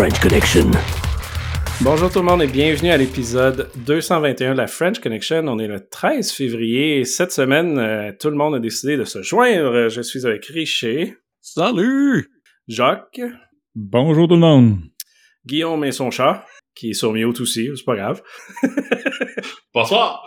[0.00, 0.70] French Connection.
[1.82, 5.46] Bonjour tout le monde et bienvenue à l'épisode 221 de la French Connection.
[5.46, 9.04] On est le 13 février et cette semaine, euh, tout le monde a décidé de
[9.04, 9.90] se joindre.
[9.90, 11.18] Je suis avec Richer.
[11.42, 12.30] Salut!
[12.66, 13.20] Jacques.
[13.74, 14.78] Bonjour tout le monde.
[15.44, 18.22] Guillaume et son chat, qui est sur mute aussi, c'est pas grave.
[19.74, 20.24] Bonsoir!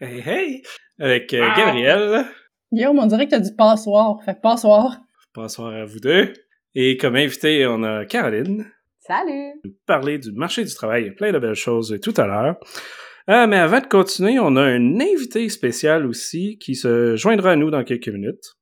[0.00, 0.62] Hey hey!
[0.98, 2.24] Avec euh, Gabriel.
[2.72, 4.16] Guillaume, on dirait que t'as dit passoire.
[4.24, 4.98] Fait que passoire.
[5.32, 6.32] Bonsoir à vous deux.
[6.74, 8.66] Et comme invité, on a Caroline.
[9.06, 9.62] Salut!
[9.86, 11.08] parler du marché du travail.
[11.08, 12.56] A plein de belles choses tout à l'heure.
[13.30, 17.56] Euh, mais avant de continuer, on a un invité spécial aussi qui se joindra à
[17.56, 18.54] nous dans quelques minutes.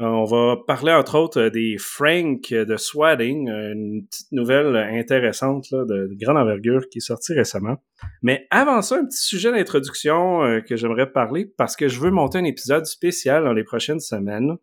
[0.00, 5.84] Euh, on va parler entre autres des Frank de Swatting, une petite nouvelle intéressante de,
[5.84, 7.76] de grande envergure qui est sortie récemment.
[8.22, 12.10] Mais avant ça, un petit sujet d'introduction euh, que j'aimerais parler parce que je veux
[12.10, 14.56] monter un épisode spécial dans les prochaines semaines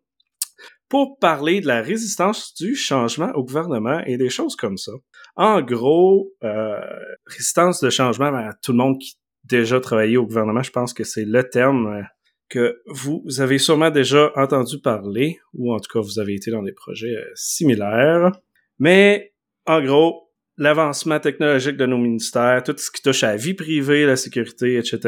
[0.88, 4.92] pour parler de la résistance du changement au gouvernement et des choses comme ça.
[5.34, 6.80] En gros, euh,
[7.26, 10.94] résistance de changement, ben, tout le monde qui a déjà travaillé au gouvernement, je pense
[10.94, 12.02] que c'est le terme euh,
[12.48, 16.62] que vous avez sûrement déjà entendu parler, ou en tout cas vous avez été dans
[16.62, 18.32] des projets euh, similaires.
[18.78, 19.32] Mais
[19.66, 24.06] en gros, l'avancement technologique de nos ministères, tout ce qui touche à la vie privée,
[24.06, 25.00] la sécurité, etc.,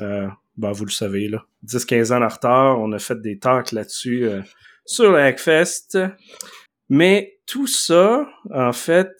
[0.00, 3.72] euh, ben, vous le savez, là, 10-15 ans en retard, on a fait des talks
[3.72, 4.40] là-dessus euh,
[4.84, 5.98] sur le Hackfest.
[6.88, 9.12] Mais tout ça, en fait,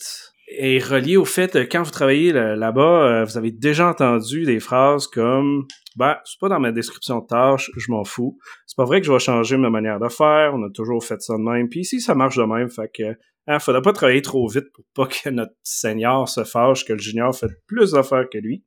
[0.48, 4.44] est relié au fait que quand vous travaillez là- là-bas, euh, vous avez déjà entendu
[4.44, 8.38] des phrases comme ben, c'est pas dans ma description de tâche, je m'en fous.
[8.66, 11.20] C'est pas vrai que je vais changer ma manière de faire, on a toujours fait
[11.20, 11.68] ça de même.
[11.68, 14.84] Puis ici, ça marche de même, fait que hein, faudrait pas travailler trop vite pour
[14.94, 18.64] pas que notre senior se fâche que le junior fait plus d'affaires que lui.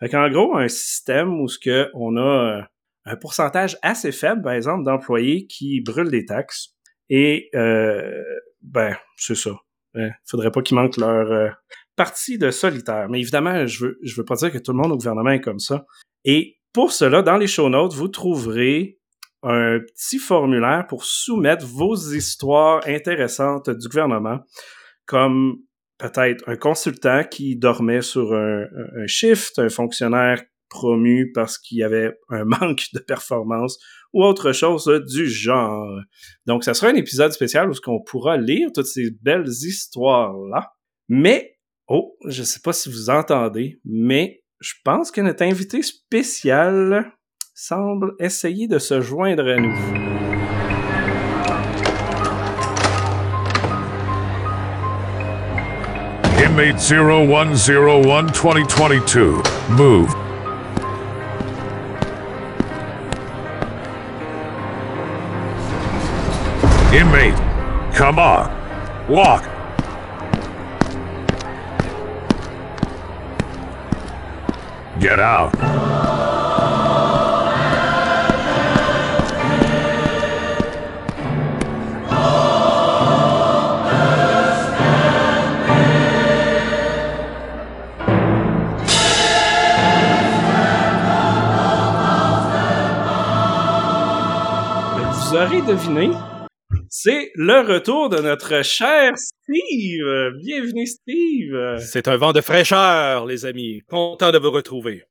[0.00, 2.62] Fait qu'en gros, un système où ce que on a euh,
[3.10, 6.74] un pourcentage assez faible, par exemple, d'employés qui brûlent des taxes.
[7.08, 8.22] Et euh,
[8.62, 9.50] ben, c'est ça.
[9.96, 11.48] Euh, faudrait pas qu'ils manquent leur euh,
[11.96, 13.08] partie de solitaire.
[13.08, 15.40] Mais évidemment, je veux, je veux pas dire que tout le monde au gouvernement est
[15.40, 15.84] comme ça.
[16.24, 18.98] Et pour cela, dans les show notes, vous trouverez
[19.42, 24.38] un petit formulaire pour soumettre vos histoires intéressantes du gouvernement,
[25.06, 25.56] comme
[25.98, 28.66] peut-être un consultant qui dormait sur un,
[28.96, 33.78] un shift, un fonctionnaire promu parce qu'il y avait un manque de performance
[34.12, 36.00] ou autre chose du genre.
[36.46, 40.72] Donc, ça sera un épisode spécial où qu'on pourra lire toutes ces belles histoires-là.
[41.08, 47.12] Mais, oh, je sais pas si vous entendez, mais je pense que notre invité spécial
[47.54, 50.10] semble essayer de se joindre à nous.
[56.42, 59.42] Inmate 0101 2022.
[59.76, 60.29] Move.
[66.92, 67.36] Inmate,
[67.94, 68.50] come on.
[69.08, 69.44] Walk.
[74.98, 75.52] Get out.
[95.12, 96.10] Vous aurez deviné,
[97.02, 100.34] c'est le retour de notre cher Steve.
[100.38, 101.78] Bienvenue Steve.
[101.78, 103.80] C'est un vent de fraîcheur, les amis.
[103.88, 105.04] Content de vous retrouver.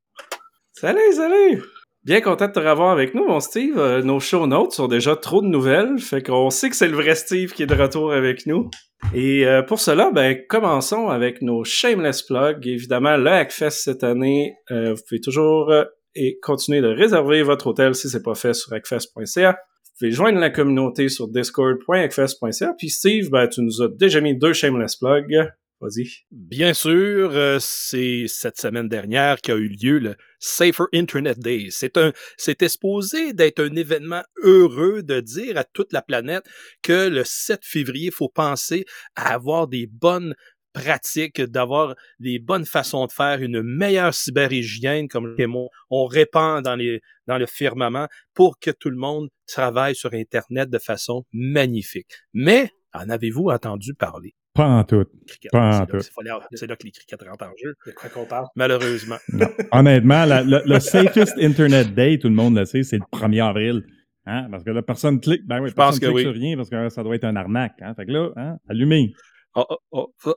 [0.72, 1.64] Salut, salut!
[2.04, 3.80] Bien content de te revoir avec nous, mon Steve.
[3.80, 6.96] Euh, nos show notes sont déjà trop de nouvelles, fait qu'on sait que c'est le
[6.96, 8.70] vrai Steve qui est de retour avec nous.
[9.16, 12.68] Et euh, pour cela, ben, commençons avec nos shameless plugs.
[12.68, 15.74] Évidemment, le Hackfest cette année, euh, vous pouvez toujours
[16.14, 19.58] et continuer de réserver votre hôtel si c'est pas fait sur hackfest.ca.
[20.00, 22.74] Pouvez joindre la communauté sur discord.hackfest.ca.
[22.78, 25.52] Puis Steve, ben, tu nous as déjà mis deux shameless plugs.
[25.82, 26.08] Vas-y.
[26.32, 31.68] Bien sûr, euh, c'est cette semaine dernière qu'a eu lieu le Safer Internet Day.
[31.69, 36.44] C'est un, c'était supposé d'être un événement heureux de dire à toute la planète
[36.81, 38.86] que le 7 février, il faut penser
[39.16, 40.34] à avoir des bonnes
[40.74, 46.75] pratiques, d'avoir des bonnes façons de faire, une meilleure cyberhygiène, comme on, on répand dans,
[46.75, 52.07] les, dans le firmament, pour que tout le monde travaille sur Internet de façon magnifique.
[52.33, 54.33] Mais, en avez-vous entendu parler?
[54.54, 55.06] Pas en tout.
[55.27, 55.51] Cricket.
[55.51, 56.00] Pas en C'est là- tout.
[56.01, 58.48] c'est là, c'est là que les crickets rentrent en jeu, De quoi qu'on parle?
[58.56, 59.18] malheureusement.
[59.31, 59.48] Non.
[59.72, 63.44] Honnêtement, la- le, le safest Internet Day, tout le monde le sait, c'est le 1er
[63.48, 63.83] avril.
[64.25, 64.48] Hein?
[64.51, 65.45] Parce que là, personne clique.
[65.48, 66.24] Ben oui, Je pense personne que clique oui.
[66.24, 67.75] sur rien parce que ça doit être un arnaque.
[67.81, 67.94] Hein?
[67.95, 69.13] Fait que là, hein, allumez.
[69.56, 70.36] Oh, oh, oh.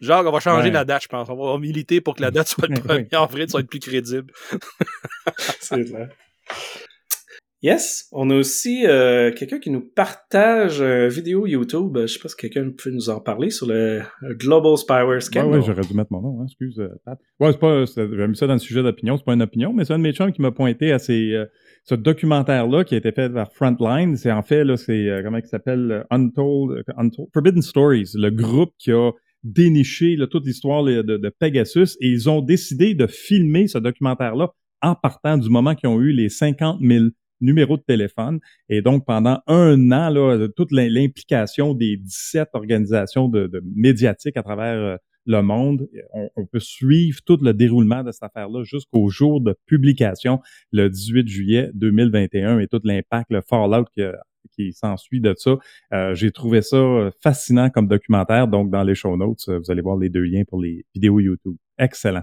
[0.00, 0.72] Genre, on va changer Ouais.
[0.74, 1.28] la date, je pense.
[1.30, 3.02] On va militer pour que la date soit le Oui.
[3.04, 4.32] 1er avril, ça va être plus crédible.
[5.60, 6.08] C'est vrai.
[7.62, 11.96] Yes, on a aussi euh, quelqu'un qui nous partage une vidéo YouTube.
[12.02, 14.02] Je sais pas si quelqu'un peut nous en parler sur le
[14.34, 15.58] Global Spyware Scandal.
[15.60, 17.18] ouais, j'aurais dû mettre mon nom, hein, excuse, euh, Pat.
[17.40, 19.84] Ouais, c'est pas, j'avais mis ça dans le sujet d'opinion, c'est pas une opinion, mais
[19.86, 21.46] c'est un de mes chums qui m'a pointé à ces, euh,
[21.84, 24.16] ce documentaire-là qui a été fait par Frontline.
[24.16, 28.74] C'est en fait, là, c'est, euh, comment il s'appelle, Untold, Untold, Forbidden Stories, le groupe
[28.78, 29.10] qui a
[29.46, 34.50] déniché là, toute l'histoire de, Pegasus et ils ont décidé de filmer ce documentaire-là
[34.82, 37.06] en partant du moment qu'ils ont eu les 50 000
[37.40, 38.40] numéros de téléphone.
[38.68, 44.42] Et donc, pendant un an, là, toute l'im- l'implication des 17 organisations de, médiatiques à
[44.42, 44.96] travers euh,
[45.26, 49.54] le monde, on, on peut suivre tout le déroulement de cette affaire-là jusqu'au jour de
[49.66, 50.40] publication,
[50.72, 54.14] le 18 juillet 2021, et tout l'impact, le fallout que-
[54.56, 55.56] qui s'ensuit de ça.
[55.92, 58.48] Euh, J'ai trouvé ça euh, fascinant comme documentaire.
[58.48, 61.20] Donc, dans les show notes, euh, vous allez voir les deux liens pour les vidéos
[61.20, 61.56] YouTube.
[61.78, 62.22] Excellent.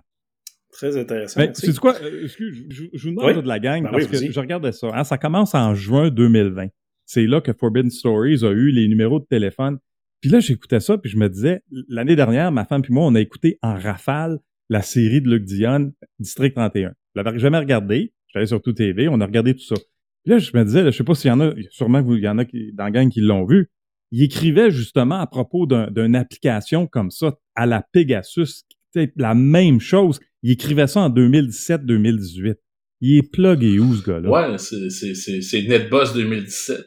[0.71, 1.39] Très intéressant.
[1.39, 1.71] Mais merci.
[1.71, 1.94] c'est quoi?
[2.24, 3.44] excuse, je, je vous demande Oui.
[3.44, 4.89] de la gang Ben parce oui, que je regardais ça.
[4.94, 6.68] hein, ça commence en juin 2020.
[7.06, 9.77] C'est là que Forbidden Stories a eu les numéros de téléphone.
[10.21, 13.13] Puis là, j'écoutais ça, puis je me disais, l'année dernière, ma femme puis moi, on
[13.13, 14.39] a écouté en rafale
[14.69, 16.94] la série de Luc Dion, District 31.
[17.15, 18.13] Je l'avais jamais regardé.
[18.33, 19.75] J'allais sur tout TV, on a regardé tout ça.
[20.23, 22.23] Puis là, je me disais, là, je sais pas s'il y en a, sûrement qu'il
[22.23, 23.69] y en a qui, dans la gang qui l'ont vu.
[24.11, 29.33] Il écrivait justement à propos d'un- d'une application comme ça, à la Pegasus, c'est la
[29.33, 30.19] même chose.
[30.43, 32.55] Il écrivait ça en 2017-2018.
[33.01, 34.29] Il est plugué où, ce gars-là?
[34.29, 36.77] Ouais, c'est, c'est, c'est, c'est NetBoss 2017.
[36.77, 36.83] là.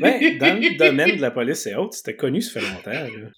[0.00, 2.90] Ben, dans le domaine de la police et autres, c'était connu, ça fait longtemps.
[2.90, 3.30] là.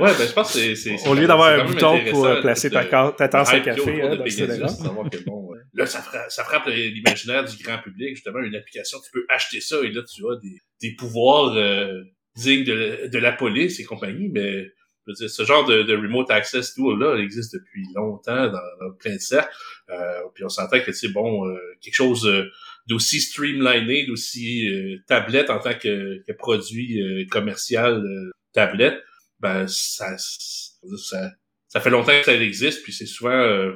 [0.00, 1.08] Ouais, ben je pense que c'est.
[1.08, 2.84] Au lieu d'avoir un bouton pour euh, placer ta,
[3.16, 6.00] ta tasse à café hein, dans ce Pegasus, là savoir que bon, euh, là, ça,
[6.00, 9.90] fra- ça frappe l'imaginaire du grand public, justement, une application, tu peux acheter ça et
[9.90, 12.02] là, tu as des, des pouvoirs euh,
[12.36, 14.64] dignes de, de la police et compagnie, mais
[15.06, 18.92] je veux dire, ce genre de, de remote access tool-là existe depuis longtemps dans, dans
[18.98, 19.54] plein de cercles.
[19.90, 22.44] Euh, puis on s'entend que c'est bon, euh, quelque chose euh,
[22.86, 29.02] d'aussi streamliné, d'aussi euh, tablette en tant que, que produit euh, commercial euh, tablette,
[29.40, 31.32] ben ça, ça
[31.68, 33.72] ça fait longtemps que ça existe, puis c'est souvent euh,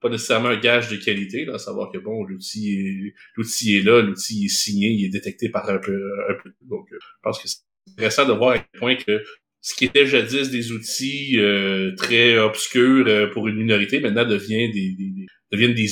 [0.00, 3.82] pas nécessairement un gage de qualité, là, à savoir que bon, l'outil est l'outil est
[3.82, 6.00] là, l'outil est signé, il est détecté par un peu
[6.30, 6.50] un peu.
[6.62, 7.58] Donc euh, je pense que c'est
[7.92, 9.22] intéressant de voir à quel point que
[9.60, 14.92] ce qui était jadis des outils euh, très obscurs pour une minorité, maintenant devient des,
[14.92, 15.88] des, des- deviennent des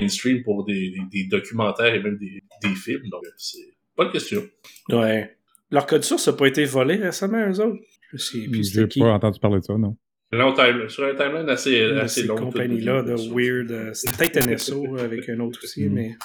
[0.00, 3.02] mainstream pour des, des, des documentaires et même des, des films.
[3.10, 3.58] Donc euh, c'est
[3.96, 4.42] pas de question.
[4.90, 5.36] Ouais.
[5.70, 7.78] Leur code source n'a pas été volé récemment, eux autres.
[8.12, 9.96] Je sais plus J'ai pas entendu parler de ça, non.
[10.32, 12.36] Long time, sur un timeline assez, de assez ces long.
[12.36, 13.70] compagnies-là de tout- weird.
[13.72, 15.92] euh, C'était peut-être NSO avec un autre aussi, Mm.
[15.92, 16.16] mais ils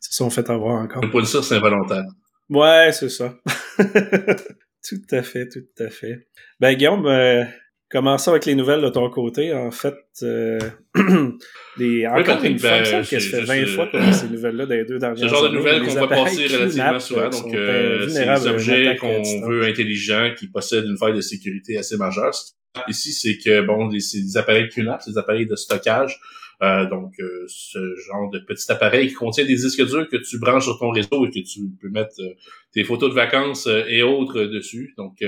[0.00, 1.00] se sont fait avoir encore.
[1.02, 2.04] De ça, c'est involontaire.
[2.48, 3.36] Ouais, c'est ça.
[4.88, 6.26] tout à fait, tout à fait.
[6.60, 7.44] Ben, Guillaume, euh,
[7.92, 9.52] commençons avec les nouvelles de ton côté?
[9.52, 10.58] En fait, euh,
[11.76, 14.28] les, encore une fois, ben, que ça fait juste, 20 euh, fois qu'on a ces
[14.28, 15.58] nouvelles-là les deux dernières Ce genre de années.
[15.58, 17.28] nouvelles Les qu'on appareils passer relativement souvent.
[17.28, 21.96] Donc, euh, c'est des objets qu'on veut intelligents qui possèdent une faille de sécurité assez
[21.98, 22.34] majeure.
[22.88, 26.18] Ici, c'est que, bon, c'est des appareils QNAP, c'est des appareils de stockage.
[26.62, 30.38] Euh, donc, euh, ce genre de petit appareil qui contient des disques durs que tu
[30.38, 32.34] branches sur ton réseau et que tu peux mettre euh,
[32.72, 34.94] tes photos de vacances euh, et autres euh, dessus.
[34.96, 35.24] Donc,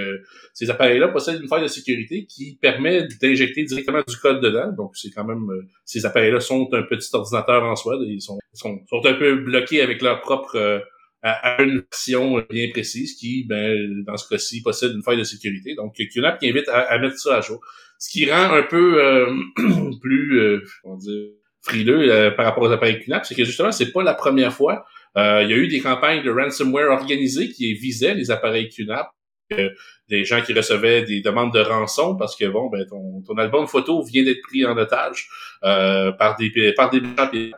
[0.52, 4.70] ces appareils-là possèdent une faille de sécurité qui permet d'injecter directement du code dedans.
[4.76, 5.48] Donc, c'est quand même...
[5.84, 7.98] ces appareils-là sont un petit ordinateur en soi.
[8.06, 10.82] Ils sont, sont, sont un peu bloqués avec leur propre...
[11.22, 15.74] à, une version bien précise qui, ben, dans ce cas-ci, possède une faille de sécurité.
[15.74, 17.60] Donc, QNAP qui invite à mettre ça à jour.
[18.04, 19.34] Ce qui rend un peu euh,
[20.02, 20.62] plus, euh,
[20.98, 21.30] dire,
[21.62, 24.84] frileux euh, par rapport aux appareils QNAP, c'est que justement, c'est pas la première fois.
[25.16, 29.08] Euh, il y a eu des campagnes de ransomware organisées qui visaient les appareils QNAP.
[29.54, 29.70] Euh,
[30.10, 33.66] des gens qui recevaient des demandes de rançon parce que bon ben ton, ton album
[33.66, 35.28] photo vient d'être pris en otage
[35.64, 37.02] euh, par des par des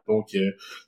[0.09, 0.37] donc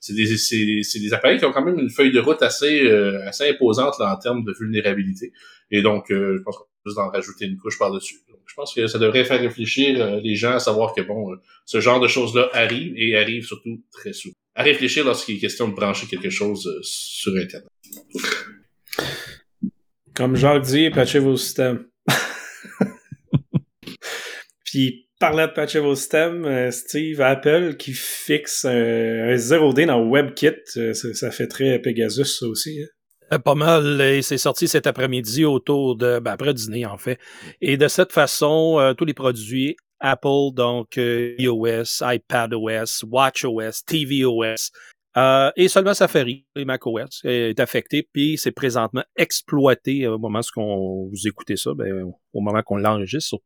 [0.01, 2.89] c'est des c'est, des appareils qui ont quand même une feuille de route assez
[3.25, 5.31] assez imposante là, en termes de vulnérabilité
[5.71, 8.73] et donc je pense qu'on peut juste en rajouter une couche par dessus je pense
[8.73, 11.99] que ça devrait faire réfléchir euh, les gens à savoir que bon euh, ce genre
[11.99, 15.73] de choses là arrive et arrive surtout très souvent à réfléchir lorsqu'il est question de
[15.73, 17.69] brancher quelque chose euh, sur internet
[20.13, 21.85] Comme Jacques dit, patchez vos systèmes.
[24.65, 30.05] Puis, parlant de patcher vos systèmes, euh, Steve, Apple qui fixe un, un 0D dans
[30.05, 32.81] WebKit, euh, ça, ça fait très Pegasus, ça aussi.
[32.81, 32.87] hein.
[33.33, 34.01] Euh, Pas mal.
[34.01, 37.19] Et c'est sorti cet après-midi autour de, ben, après dîner, en fait.
[37.61, 44.71] Et de cette façon, euh, tous les produits Apple, donc euh, iOS, iPadOS, WatchOS, tvOS,
[45.17, 51.09] euh, et seulement Safari, et macOS, est affecté, puis c'est présentement exploité au moment où
[51.09, 53.37] vous écoutez ça, ben, au moment qu'on l'enregistre.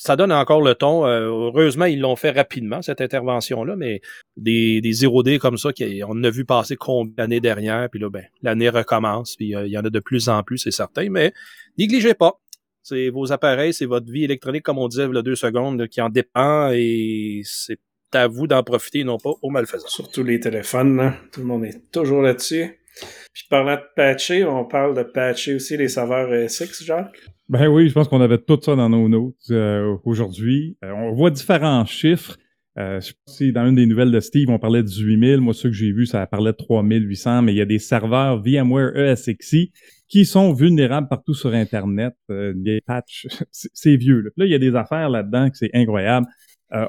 [0.00, 1.06] Ça donne encore le ton.
[1.06, 4.00] Euh, heureusement, ils l'ont fait rapidement, cette intervention-là, mais
[4.36, 5.70] des, des 0D comme ça,
[6.08, 9.72] on a vu passer combien l'année dernière, puis là, ben, l'année recommence, puis euh, il
[9.72, 11.32] y en a de plus en plus, c'est certain, mais
[11.78, 12.40] négligez pas.
[12.82, 15.86] C'est vos appareils, c'est votre vie électronique, comme on disait il y a deux secondes,
[15.88, 17.78] qui en dépend, et c'est
[18.14, 19.86] à vous d'en profiter, non pas aux malfaisants.
[19.86, 21.14] Surtout les téléphones, là.
[21.30, 22.80] tout le monde est toujours là-dessus.
[23.34, 27.18] Puis parlant de patcher, on parle de patcher aussi les serveurs ESX, Jacques?
[27.50, 30.78] Ben oui, je pense qu'on avait tout ça dans nos notes euh, aujourd'hui.
[30.84, 32.36] Euh, on voit différents chiffres.
[32.78, 35.18] Euh, je sais pas si dans une des nouvelles de Steve, on parlait de 18
[35.18, 35.40] 000.
[35.40, 38.40] Moi, ce que j'ai vu, ça parlait de 3800, mais il y a des serveurs
[38.40, 39.72] VMware ESXi
[40.06, 42.14] qui sont vulnérables partout sur Internet.
[42.30, 44.20] Euh, des patchs, c'est vieux.
[44.20, 44.30] Là.
[44.36, 44.44] là.
[44.46, 46.28] il y a des affaires là-dedans que c'est incroyable.
[46.72, 46.86] Euh,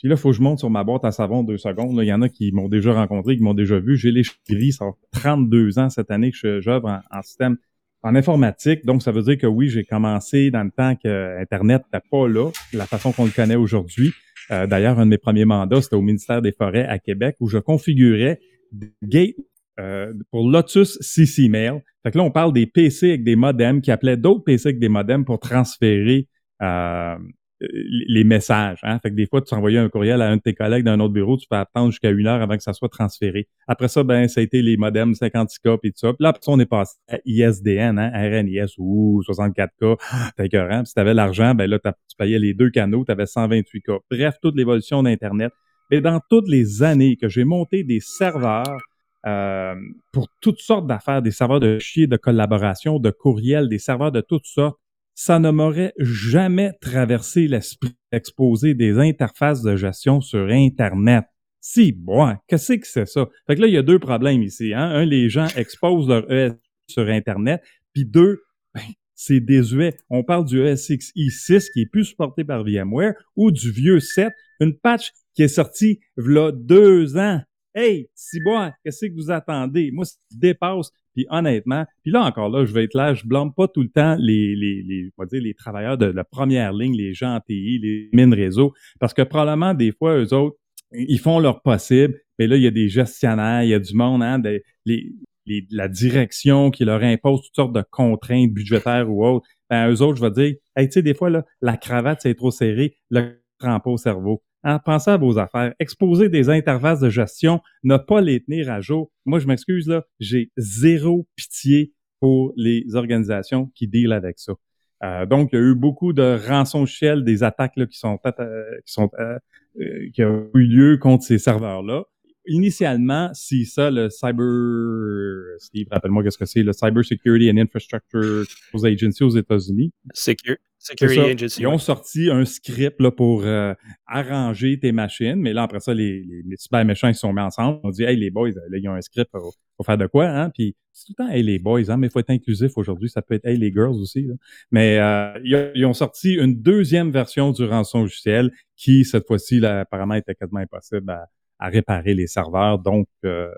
[0.00, 1.96] puis là, faut que je monte sur ma boîte à savon deux secondes.
[2.02, 3.96] Il y en a qui m'ont déjà rencontré, qui m'ont déjà vu.
[3.96, 7.56] J'ai les gris, ça fait 32 ans cette année que j'œuvre en, système
[8.04, 8.84] en informatique.
[8.84, 12.28] Donc, ça veut dire que oui, j'ai commencé dans le temps que Internet n'était pas
[12.28, 14.12] là, la façon qu'on le connaît aujourd'hui.
[14.50, 17.48] Euh, D'ailleurs, un de mes premiers mandats, c'était au ministère des Forêts à Québec, où
[17.48, 18.38] je configurais
[18.72, 19.34] des gates
[19.80, 21.82] euh, pour Lotus CC Mail.
[22.02, 24.78] Fait que là, on parle des PC avec des modems qui appelaient d'autres PC avec
[24.78, 26.28] des modems pour transférer
[26.62, 27.16] euh,
[27.60, 28.80] les messages.
[28.82, 28.98] Hein?
[29.00, 31.12] Fait que des fois, tu envoyais un courriel à un de tes collègues d'un autre
[31.12, 33.48] bureau, tu peux attendre jusqu'à une heure avant que ça soit transféré.
[33.68, 36.12] Après ça, ben, ça a été les modems 56K et tout ça.
[36.18, 38.10] Là, après ça, on est passé à ISDN, hein?
[38.12, 39.96] RNIS ou 64K.
[40.36, 40.78] T'as écœurant.
[40.78, 44.00] Puis si t'avais l'argent, ben là, tu payais les deux canaux, tu avais 128K.
[44.10, 45.52] Bref, toute l'évolution d'Internet.
[45.90, 48.80] Mais dans toutes les années que j'ai monté des serveurs
[49.26, 49.74] euh,
[50.12, 54.20] pour toutes sortes d'affaires, des serveurs de chier, de collaboration, de courriel, des serveurs de
[54.20, 54.78] toutes sortes,
[55.14, 61.24] ça ne m'aurait jamais traversé l'esprit d'exposer des interfaces de gestion sur Internet.
[61.60, 63.26] Si, bon, qu'est-ce que c'est ça?
[63.46, 64.74] Fait que là, il y a deux problèmes ici.
[64.74, 64.84] Hein?
[64.84, 66.52] Un, les gens exposent leur ES
[66.88, 68.42] sur Internet, puis deux,
[68.74, 68.82] ben,
[69.14, 69.96] c'est désuet.
[70.10, 74.32] On parle du ESXi 6 qui est plus supporté par VMware ou du vieux 7,
[74.60, 77.40] une patch qui est sortie il deux ans.
[77.74, 78.38] Hey, si
[78.84, 79.90] qu'est-ce que vous attendez?
[79.92, 83.54] Moi, ça dépasse puis honnêtement, puis là encore là, je vais être là, je blâme
[83.54, 86.72] pas tout le temps les, les, les, on va dire, les travailleurs de la première
[86.72, 90.56] ligne, les gens en TI, les mines réseau, parce que probablement des fois, eux autres,
[90.92, 93.94] ils font leur possible, mais là, il y a des gestionnaires, il y a du
[93.94, 94.42] monde, hein,
[94.84, 95.12] les,
[95.46, 99.46] les, la direction qui leur impose toutes sortes de contraintes budgétaires ou autres.
[99.70, 102.34] Ben, eux autres, je vais dire, hey, tu sais, des fois, là, la cravate, c'est
[102.34, 104.42] trop serré, le pas au cerveau.
[104.66, 105.74] Hein, pensez à vos affaires.
[105.78, 109.12] Exposer des interfaces de gestion, ne pas les tenir à jour.
[109.26, 114.54] Moi, je m'excuse, là, j'ai zéro pitié pour les organisations qui deal avec ça.
[115.02, 118.62] Euh, donc, il y a eu beaucoup de rançon-shell, des attaques là, qui sont euh,
[118.86, 119.38] qui sont euh,
[119.80, 122.04] euh, qui ont eu lieu contre ces serveurs-là.
[122.46, 128.44] Initialement, si ça, le Cyber, Steve, rappelle-moi qu'est-ce que c'est, le Cyber Security and Infrastructure
[128.84, 129.92] Agency aux États-Unis.
[130.12, 130.56] Secure.
[130.78, 131.62] Security Agency.
[131.62, 133.72] Ils ont sorti un script là, pour euh,
[134.06, 137.32] arranger tes machines, mais là, après ça, les, les, les super méchants, ils se sont
[137.32, 137.80] mis ensemble.
[137.82, 140.28] On dit, hey, les boys, là, ils ont un script pour, pour faire de quoi,
[140.28, 140.50] hein?
[140.50, 141.96] Puis c'est tout le temps, hey, les boys, hein?
[141.96, 143.08] Mais il faut être inclusif aujourd'hui.
[143.08, 144.34] Ça peut être, hey, les girls aussi, là.
[144.70, 150.14] Mais euh, ils, ont sorti une deuxième version du rançon logiciel qui, cette fois-ci, apparemment,
[150.14, 151.26] était quasiment impossible à,
[151.58, 152.78] à réparer les serveurs.
[152.78, 153.50] Donc, euh,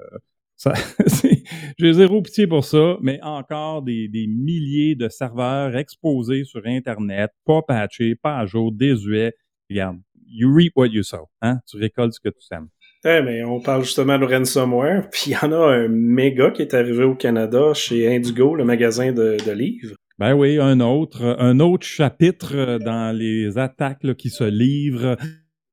[0.57, 0.73] ça,
[1.79, 7.31] j'ai zéro pitié pour ça, mais encore des, des, milliers de serveurs exposés sur Internet,
[7.45, 9.35] pas patchés, pas à jour, désuets.
[9.69, 11.29] Regarde, you reap what you sow.
[11.43, 11.61] Hein?
[11.69, 12.69] Tu récoltes ce que tu sèmes.
[13.05, 16.63] Eh, mais on parle justement de ransomware, puis il y en a un méga qui
[16.63, 19.95] est arrivé au Canada chez Indigo, le magasin de, de livres.
[20.19, 25.17] Ben oui, un autre, un autre chapitre dans les attaques là, qui se livrent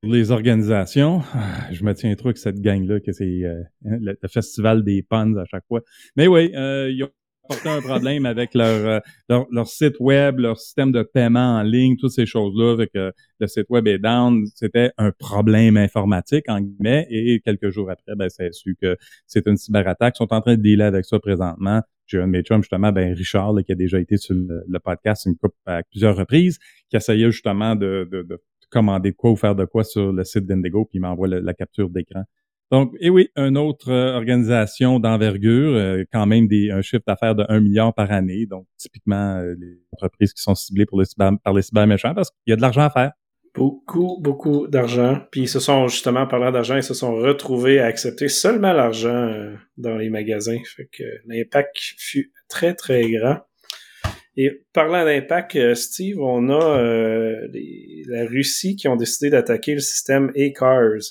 [0.06, 4.16] les organisations, ah, je me tiens trop avec cette gang-là, que c'est euh, hein, le,
[4.28, 5.80] festival des puns à chaque fois.
[6.16, 7.10] Mais oui, euh, ils ont
[7.48, 11.96] porté un problème avec euh, leur, leur, site web, leur système de paiement en ligne,
[11.96, 14.44] toutes ces choses-là, avec le site web est down.
[14.54, 18.96] C'était un problème informatique, en guillemets, et quelques jours après, ben, c'est su que
[19.26, 20.14] c'est une cyberattaque.
[20.16, 21.82] Ils sont en train de dealer avec ça présentement.
[22.06, 25.26] J'ai un de justement, ben Richard, qui a déjà été sur le, podcast
[25.64, 26.58] à plusieurs reprises,
[26.90, 28.38] qui essayait justement de, de, de
[28.74, 31.88] commander quoi ou faire de quoi sur le site d'Indigo, puis il m'envoie la, capture
[31.88, 32.24] d'écran.
[32.72, 37.36] Donc, et oui, une autre euh, organisation d'envergure, euh, quand même des, un chiffre d'affaires
[37.36, 38.46] de 1 milliard par année.
[38.46, 42.50] Donc, typiquement, euh, les entreprises qui sont ciblées pour les par les cyberméchants parce qu'il
[42.50, 43.12] y a de l'argent à faire.
[43.54, 45.20] Beaucoup, beaucoup d'argent.
[45.30, 49.32] Puis ils se sont justement, parlant d'argent, ils se sont retrouvés à accepter seulement l'argent
[49.76, 50.58] dans les magasins.
[50.76, 53.38] Fait que l'impact fut très, très grand.
[54.36, 59.74] Et parlant d'impact, euh, Steve, on a euh, les, la Russie qui ont décidé d'attaquer
[59.74, 61.02] le système A-Cars.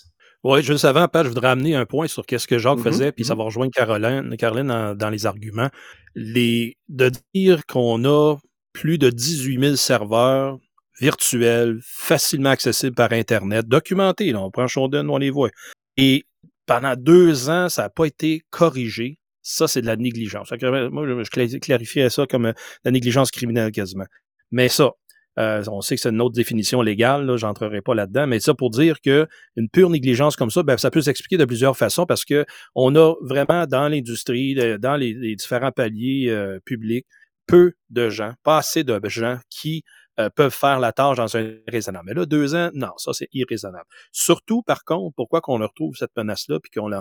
[0.43, 3.11] Oui, juste avant, Pat, je voudrais amener un point sur qu'est-ce que Jacques mm-hmm, faisait,
[3.13, 3.37] puis ça mm-hmm.
[3.37, 5.69] va rejoindre Caroline, Caroline dans, les arguments.
[6.15, 8.35] Les, de dire qu'on a
[8.73, 10.59] plus de 18 000 serveurs
[10.99, 14.31] virtuels, facilement accessibles par Internet, documentés.
[14.31, 15.49] Là, on prend Shodan, on les voit.
[15.95, 16.25] Et
[16.65, 19.17] pendant deux ans, ça n'a pas été corrigé.
[19.43, 20.51] Ça, c'est de la négligence.
[20.51, 24.05] Moi, je clarifierais ça comme euh, la négligence criminelle quasiment.
[24.51, 24.91] Mais ça,
[25.39, 28.53] euh, on sait que c'est une autre définition légale, là, j'entrerai pas là-dedans, mais ça
[28.53, 32.05] pour dire que une pure négligence comme ça, ben, ça peut s'expliquer de plusieurs façons
[32.05, 32.45] parce que
[32.75, 37.07] on a vraiment dans l'industrie, dans les, différents paliers euh, publics,
[37.47, 39.83] peu de gens, pas assez de gens qui
[40.19, 42.05] euh, peuvent faire la tâche dans un raisonnable.
[42.07, 43.85] Mais là, deux ans, non, ça c'est irraisonnable.
[44.11, 46.91] Surtout, par contre, pourquoi qu'on retrouve cette menace-là puis qu'on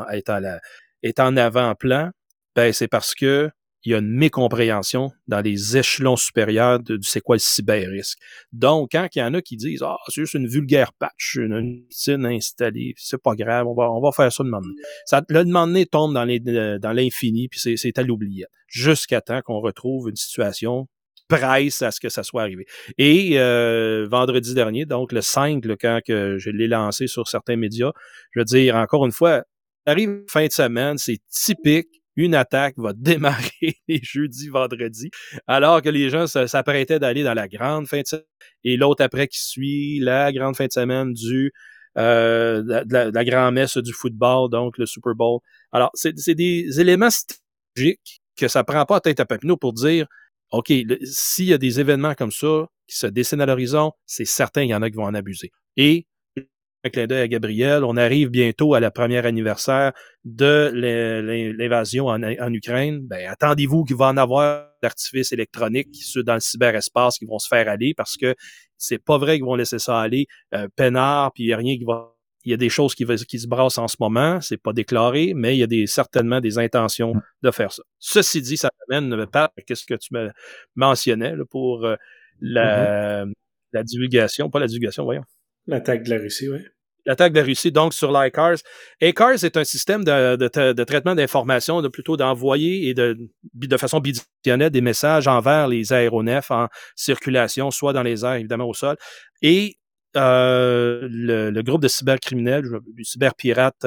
[1.02, 2.10] est en avant-plan,
[2.54, 3.50] ben c'est parce que
[3.84, 8.18] il y a une mécompréhension dans les échelons supérieurs de, c'est quoi le cyber-risque.
[8.52, 11.54] Donc, quand il y en a qui disent Ah, c'est juste une vulgaire patch, une
[11.54, 14.72] routine installée, c'est pas grave, on va, on va faire ça de moment
[15.06, 18.44] Ça, le demander tombe dans, les, dans l'infini, puis c'est, c'est à l'oublier.
[18.68, 20.86] Jusqu'à temps qu'on retrouve une situation
[21.28, 22.66] presse à ce que ça soit arrivé.
[22.98, 27.92] Et euh, vendredi dernier, donc le 5, quand que je l'ai lancé sur certains médias,
[28.32, 29.42] je veux dire, encore une fois,
[29.86, 35.10] arrive fin de semaine, c'est typique une attaque va démarrer les jeudis, vendredis,
[35.46, 38.24] alors que les gens s'apprêtaient d'aller dans la grande fin de semaine
[38.64, 41.52] et l'autre après qui suit la grande fin de semaine du
[41.98, 45.40] euh, de la, grand-messe du football, donc le Super Bowl.
[45.72, 50.06] Alors, c'est des éléments stratégiques que ça prend pas tête à Papineau pour dire,
[50.52, 54.62] OK, s'il y a des événements comme ça qui se dessinent à l'horizon, c'est certain
[54.62, 55.50] qu'il y en a qui vont en abuser.
[55.76, 56.06] Et
[56.84, 57.84] un clin d'œil à Gabriel.
[57.84, 59.92] On arrive bientôt à la première anniversaire
[60.24, 60.70] de
[61.56, 63.06] l'invasion en, Ukraine.
[63.06, 67.48] Ben, attendez-vous qu'il va en avoir d'artifices électroniques ceux dans le cyberespace qui vont se
[67.48, 68.34] faire aller parce que
[68.76, 71.84] c'est pas vrai qu'ils vont laisser ça aller euh, peinard puis il a rien qui
[71.84, 72.12] va
[72.44, 75.32] il y a des choses qui, qui se brassent en ce moment, c'est pas déclaré,
[75.32, 77.84] mais il y a des, certainement des intentions de faire ça.
[78.00, 80.30] Ceci dit, ça amène pas qu'est-ce que tu me
[80.74, 81.94] mentionnais là, pour euh,
[82.40, 83.32] la, mm-hmm.
[83.72, 85.22] la divulgation, pas la divulgation, voyons.
[85.66, 86.58] L'attaque de la Russie, oui.
[87.04, 88.58] L'attaque de la Russie, donc, sur l'ICARS.
[89.00, 93.18] ICARS est un système de, de, traitement d'information, de plutôt d'envoyer et de,
[93.54, 98.68] de façon bidirectionnelle des messages envers les aéronefs en circulation, soit dans les airs, évidemment,
[98.68, 98.96] au sol.
[99.40, 99.78] Et
[100.16, 103.86] euh, le, groupe de cybercriminels, du cyberpirate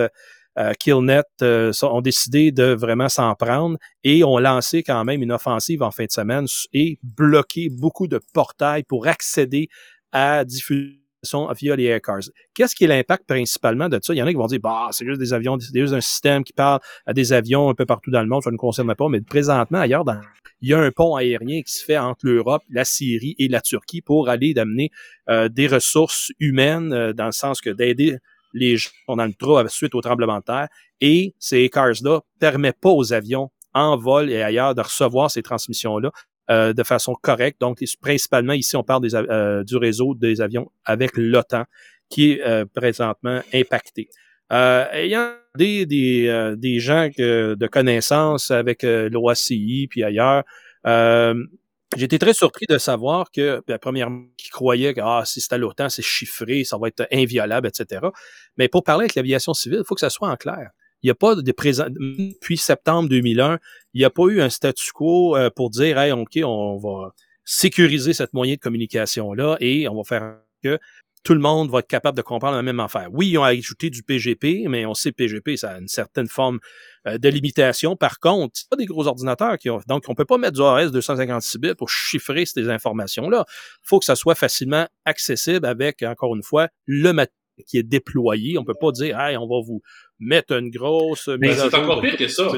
[0.58, 5.32] euh, Killnet, euh, ont décidé de vraiment s'en prendre et ont lancé quand même une
[5.32, 9.70] offensive en fin de semaine et bloqué beaucoup de portails pour accéder
[10.12, 11.05] à diffuser
[11.54, 12.22] via les aircars.
[12.54, 14.14] Qu'est-ce qui est l'impact principalement de ça?
[14.14, 16.02] Il y en a qui vont dire, bah, c'est juste des avions, c'est juste un
[16.02, 18.94] système qui parle à des avions un peu partout dans le monde, ça ne concerne
[18.96, 20.06] pas, mais présentement, ailleurs,
[20.62, 23.62] il y a un pont aérien qui se fait entre l'Europe, la Syrie et la
[23.62, 24.90] Turquie pour aller d'amener
[25.30, 28.18] euh, des ressources humaines, euh, dans le sens que d'aider
[28.54, 30.68] les gens dans le trou suite au tremblement de terre.
[31.02, 36.12] Et ces cars-là permettent pas aux avions en vol et ailleurs de recevoir ces transmissions-là.
[36.52, 37.60] Euh, de façon correcte.
[37.60, 41.64] Donc, principalement, ici, on parle euh, du réseau des avions avec l'OTAN
[42.08, 44.10] qui est euh, présentement impacté.
[44.52, 50.44] ayant des, des, des gens de connaissances avec l'OACI puis ailleurs,
[51.98, 55.90] été très surpris de savoir que, la première qui croyait que ah, si c'est l'OTAN,
[55.90, 58.06] c'est chiffré, ça va être inviolable, etc.
[58.58, 60.70] Mais pour parler avec l'aviation civile, il faut que ça soit en clair.
[61.06, 63.60] Il n'y a pas de présent depuis septembre 2001,
[63.94, 67.12] il n'y a pas eu un statu quo euh, pour dire hey, OK, on va
[67.44, 70.80] sécuriser cette moyen de communication-là et on va faire que
[71.24, 73.10] tout le monde va être capable de comprendre la même affaire.
[73.12, 76.58] Oui, ils ont ajouté du PGP, mais on sait PGP, ça a une certaine forme
[77.06, 77.96] euh, de limitation.
[77.96, 79.82] Par contre, c'est pas des gros ordinateurs qui ont.
[79.88, 83.46] Donc, on peut pas mettre du AS 256 bits pour chiffrer ces informations-là.
[83.48, 87.32] Il faut que ça soit facilement accessible avec, encore une fois, le matériel
[87.68, 88.58] qui est déployé.
[88.58, 89.82] On peut pas dire, hey, on va vous
[90.20, 91.30] mettre une grosse.
[91.40, 92.50] Mais c'est encore pire que ça.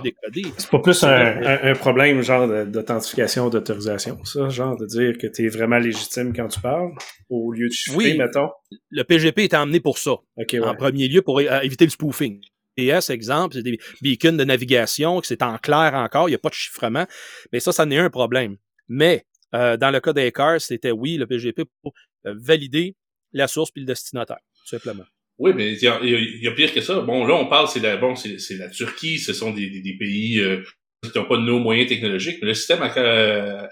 [0.57, 5.49] C'est pas plus un, problème, genre, d'authentification, d'autorisation, ça, genre, de dire que tu es
[5.49, 6.91] vraiment légitime quand tu parles,
[7.29, 8.49] au lieu de chiffrer, oui, mettons.
[8.89, 10.11] Le PGP est emmené pour ça.
[10.37, 12.41] En premier lieu, pour éviter le spoofing.
[12.77, 16.39] PS, exemple, c'est des beacons de navigation, que c'est en clair encore, il n'y a
[16.39, 17.07] pas de chiffrement.
[17.51, 18.57] Mais ça, ça n'est un problème.
[18.87, 21.93] Mais euh, dans le cas des cars, c'était oui, le PGP pour
[22.25, 22.95] euh, valider
[23.33, 25.05] la source puis le destinataire, tout simplement.
[25.39, 27.01] Oui, mais il y a, pire que ça.
[27.01, 30.39] Bon, là, on parle, c'est la, bon, c'est, la Turquie, ce sont des, des, pays
[30.39, 30.63] euh,
[31.03, 33.67] qui n'ont pas de nos moyens technologiques, mais le système euh,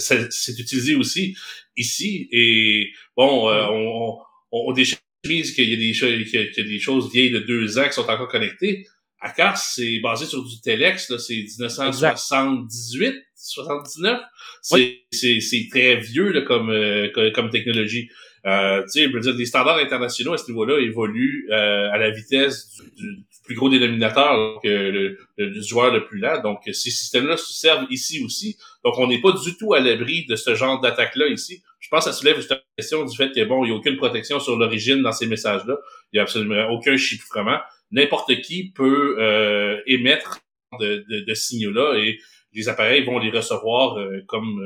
[0.00, 1.36] c'est utilisé aussi
[1.76, 2.28] ici.
[2.30, 4.18] Et bon, euh, on,
[4.52, 7.78] on, on qu'il y a des choses, qu'il y a des choses vieilles de deux
[7.78, 8.86] ans qui sont encore connectées.
[9.20, 14.20] ACAR, c'est basé sur du Telex, là, c'est 1978, 79.
[14.62, 15.00] C'est, Oui.
[15.10, 18.10] c'est, c'est très vieux là, comme, euh, comme technologie.
[18.46, 21.96] Euh, tu sais, je veux dire, les standards internationaux à ce niveau-là évoluent euh, à
[21.96, 26.40] la vitesse du, plus gros dénominateur donc, euh, le, du joueur le plus lent.
[26.42, 28.56] Donc, ces systèmes-là se servent ici aussi.
[28.84, 31.62] Donc, on n'est pas du tout à l'abri de ce genre d'attaque-là ici.
[31.80, 33.96] Je pense que ça soulève la question du fait que, bon, il n'y a aucune
[33.96, 35.76] protection sur l'origine dans ces messages-là.
[36.12, 37.58] Il n'y a absolument aucun chiffrement.
[37.90, 40.40] N'importe qui peut euh, émettre
[40.80, 42.18] de, de, de signaux-là et
[42.54, 44.60] les appareils vont les recevoir euh, comme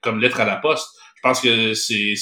[0.00, 0.88] comme lettre à la poste.
[1.16, 2.14] Je pense que c'est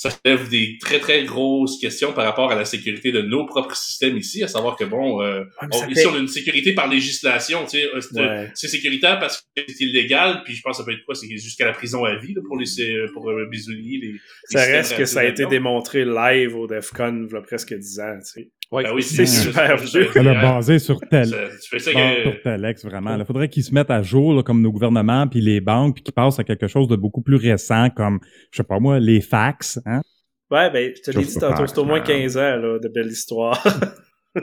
[0.00, 3.76] ça soulève des très très grosses questions par rapport à la sécurité de nos propres
[3.76, 6.88] systèmes ici, à savoir que bon, euh, Ouais, on- ici on a une sécurité par
[6.88, 8.50] législation, tu sais, euh, c'est Ouais.
[8.54, 11.66] sécuritaire parce que c'est illégal, puis je pense que ça peut être quoi, c'est jusqu'à
[11.66, 12.64] la prison à vie là, pour les
[13.12, 17.34] pour euh, les, les Ça reste que ça a été démontré live au DEFCON il
[17.34, 18.50] y a presque 10 ans, tu sais.
[18.72, 18.84] Ouais.
[18.84, 20.08] Ben oui, C'est super vieux.
[20.14, 21.28] Basé sur tel.
[21.62, 23.16] Tu fais ça Bon, que sur Telex, vraiment.
[23.16, 26.04] Il faudrait qu'ils se mettent à jour, là, comme nos gouvernements, puis les banques, puis
[26.04, 28.20] qu'ils passent à quelque chose de beaucoup plus récent, comme,
[28.52, 29.80] je sais pas moi, les fax.
[29.86, 30.02] Hein?
[30.52, 32.06] Ouais, ben, je te l'ai dit tantôt, c'est au moins man.
[32.06, 33.60] 15 ans, là, de belle histoire.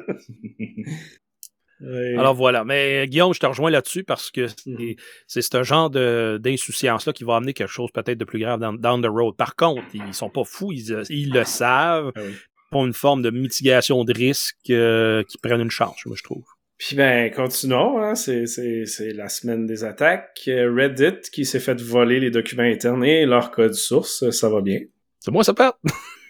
[1.80, 2.16] Ouais.
[2.18, 2.63] Alors voilà.
[2.66, 4.96] Mais Guillaume, je te rejoins là-dessus parce que c'est- Mhm.
[5.28, 8.80] c'est un genre de- d'insouciance-là qui va amener quelque chose peut-être de plus grave down,
[8.80, 9.36] down the road.
[9.38, 12.12] Par contre, ils sont pas fous, ils, ils le savent.
[12.16, 12.34] Ah oui.
[12.71, 16.43] Pour une forme de mitigation de risque euh, qui prennent une charge, moi, je trouve.
[16.77, 20.41] Puis ben, continuons, hein, c'est, c'est, c'est la semaine des attaques.
[20.47, 24.62] Euh, Reddit qui s'est fait voler les documents internes et leur code source, ça va
[24.62, 24.82] bien.
[25.19, 25.80] C'est moi, ça part.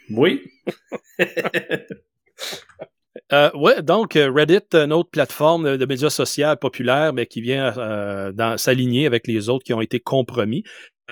[0.09, 0.41] Oui.
[3.33, 7.41] Euh, ouais, donc euh, Reddit, une autre plateforme de, de médias sociaux populaire, mais qui
[7.41, 10.63] vient euh, dans- s'aligner avec les autres qui ont été compromis.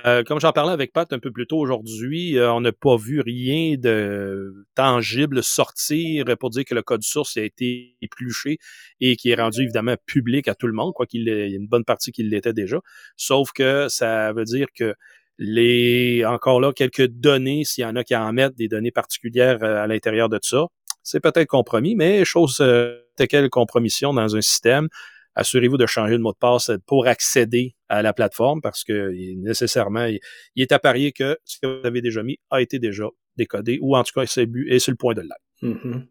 [0.03, 2.97] Euh, comme j'en parlais avec Pat un peu plus tôt aujourd'hui, euh, on n'a pas
[2.97, 8.57] vu rien de tangible sortir pour dire que le code source a été épluché
[8.99, 11.53] et qui est rendu évidemment public à tout le monde, quoi qu'il ait- il y
[11.53, 12.79] a une bonne partie qui l'était déjà.
[13.15, 14.93] Sauf que ça veut dire que
[15.37, 19.63] les encore là quelques données, s'il y en a qui en mettent des données particulières
[19.63, 20.65] euh, à l'intérieur de ça,
[21.03, 22.97] c'est peut-être compromis, mais chose euh,
[23.29, 24.89] quelle compromission dans un système,
[25.35, 30.05] assurez-vous de changer de mot de passe pour accéder à la plateforme parce que nécessairement,
[30.05, 30.19] il,
[30.55, 33.05] est à parier que ce que vous avez déjà mis a été déjà
[33.37, 34.47] décodé ou en tout cas c'est
[34.79, 35.45] sur le point de l'être.
[35.61, 36.07] Mhm.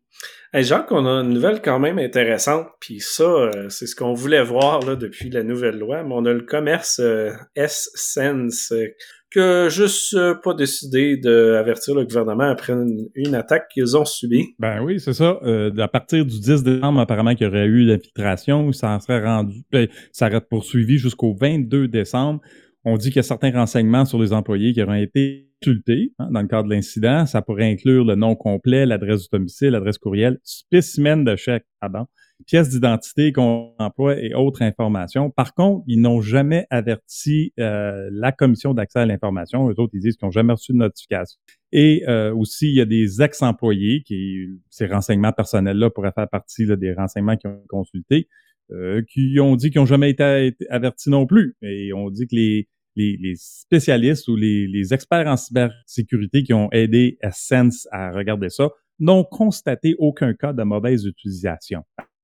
[0.53, 4.15] Hey, Jacques, on a une nouvelle quand même intéressante, puis ça, euh, c'est ce qu'on
[4.15, 8.73] voulait voir là, depuis la nouvelle loi, mais on a le commerce euh, S-Sense
[9.41, 14.55] a juste euh, pas décidé d'avertir le gouvernement après une, attaque qu'ils ont subie.
[14.59, 15.39] Ben oui, c'est ça.
[15.43, 19.63] Euh, à partir du 10 décembre, apparemment qu'il y aurait eu l'infiltration, ça serait rendu,
[19.73, 22.41] ben, ça poursuivi jusqu'au 22 décembre.
[22.85, 26.29] On dit qu'il y a certains renseignements sur les employés qui auraient été consultés hein,
[26.31, 27.25] dans le cadre de l'incident.
[27.27, 32.07] Ça pourrait inclure le nom complet, l'adresse du domicile, l'adresse courriel, spécimen de chèque, pardon,
[32.47, 35.31] pièce d'identité qu'on emploie et autres informations.
[35.31, 39.69] Par contre, ils n'ont jamais averti euh, la commission d'accès à l'information.
[39.71, 41.39] Eux autres, ils disent qu'ils n'ont jamais reçu de notification.
[41.73, 46.67] Et euh, aussi, il y a des ex-employés qui, ces renseignements personnels-là pourraient faire partie
[46.67, 48.29] là, des renseignements qui ont consultés,
[48.71, 51.57] euh, qui ont dit qu'ils n'ont jamais été, avertis non plus.
[51.63, 56.53] Et on dit que les, les, les spécialistes ou les, les experts en cybersécurité qui
[56.53, 58.71] ont aidé Essence à regarder ça
[59.01, 61.83] n'ont constaté aucun cas de mauvaise utilisation.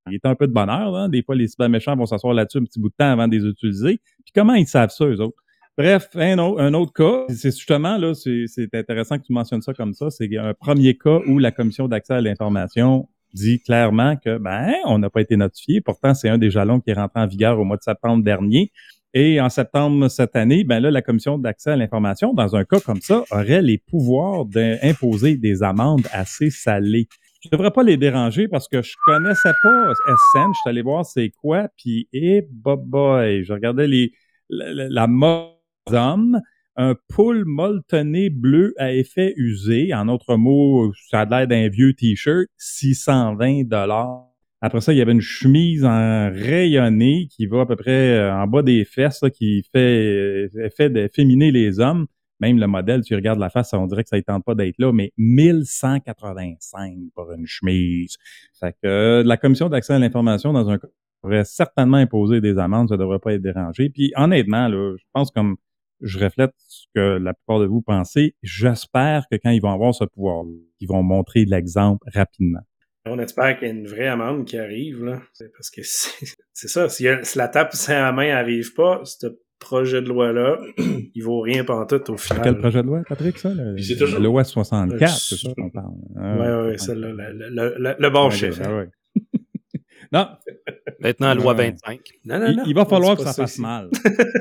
[0.09, 1.09] Il est un peu de bonheur, hein?
[1.09, 3.37] des fois les cyber méchants vont s'asseoir là-dessus un petit bout de temps avant de
[3.37, 4.01] les utiliser.
[4.25, 5.43] Puis comment ils savent ça, eux autres?
[5.77, 9.63] Bref, un autre, un autre cas, c'est justement, là, c'est c'est intéressant que tu mentionnes
[9.63, 14.17] ça comme ça, c'est un premier cas où la commission d'accès à l'information dit clairement
[14.17, 15.81] que, ben, on n'a pas été notifié.
[15.81, 18.73] Pourtant, c'est un des jalons qui est rentré en vigueur au mois de septembre dernier.
[19.13, 22.79] Et en septembre cette année, ben là, la commission d'accès à l'information, dans un cas
[22.79, 27.09] comme ça, aurait les pouvoirs d'imposer des amendes assez salées.
[27.41, 30.53] Je devrais pas les déranger parce que je connaissais pas SN.
[30.53, 34.13] Je suis allé voir c'est quoi, puis eh boy, je regardais les
[34.51, 35.07] la, la,
[35.91, 36.41] d'homme,
[36.77, 39.95] un poule molletonné bleu à effet usé.
[39.95, 44.27] En autres mots, ça a l'air d'un vieux t-shirt, 620 dollars.
[44.61, 48.35] Après ça, il y avait une chemise en rayonné qui va à peu près euh,
[48.35, 52.07] en bas des fesses, là, qui fait effet d'efféminer les hommes.
[52.41, 54.79] Même le modèle, tu regardes la face, on dirait que ça ne tente pas d'être
[54.79, 58.17] là, mais 1185 pour une chemise.
[58.59, 60.89] Fait que euh, la commission d'accès à l'information dans un cas
[61.21, 63.91] pourrait certainement imposer des amendes, ça devrait pas être dérangé.
[63.91, 65.57] Puis honnêtement, là, je pense comme
[66.01, 69.95] je reflète ce que la plupart de vous pensez, j'espère que quand ils vont avoir
[69.95, 70.45] ce pouvoir
[70.81, 72.61] ils vont montrer l'exemple rapidement.
[73.07, 75.23] On espère qu'il y a une vraie amende qui arrive, là.
[75.55, 76.89] Parce que c'est ça.
[76.89, 79.27] Si, si la tape à la main arrive pas, ce
[79.61, 80.59] projet de loi-là,
[81.15, 82.43] il vaut rien pantoute au final.
[82.43, 83.55] Quel projet de loi, Patrick, ça?
[83.55, 85.93] Le, c'est toujours- loi 64, Euh, c'est ça qu'on parle.
[86.17, 88.59] Ah, Ouais, ouais, celle-là, le, le, le, le bon Ouais, chef.
[88.63, 88.79] ah hein.
[88.79, 88.89] ouais.
[90.13, 90.29] non,
[91.03, 91.71] Maintenant, loi Ouais.
[91.71, 92.01] 25.
[92.27, 93.89] Non, non, Il, non, il va falloir que ça fasse mal.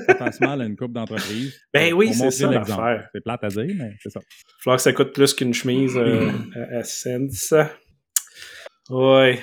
[0.08, 1.58] ça fasse mal à une coupe d'entreprise.
[1.73, 2.82] Ben oui, c'est ça l'exemple.
[2.82, 3.10] l'affaire.
[3.13, 4.19] C'est plate à dire, mais c'est ça.
[4.19, 7.53] Il va falloir que ça coûte plus qu'une chemise euh, à, à Sense.
[8.89, 9.39] Ouais.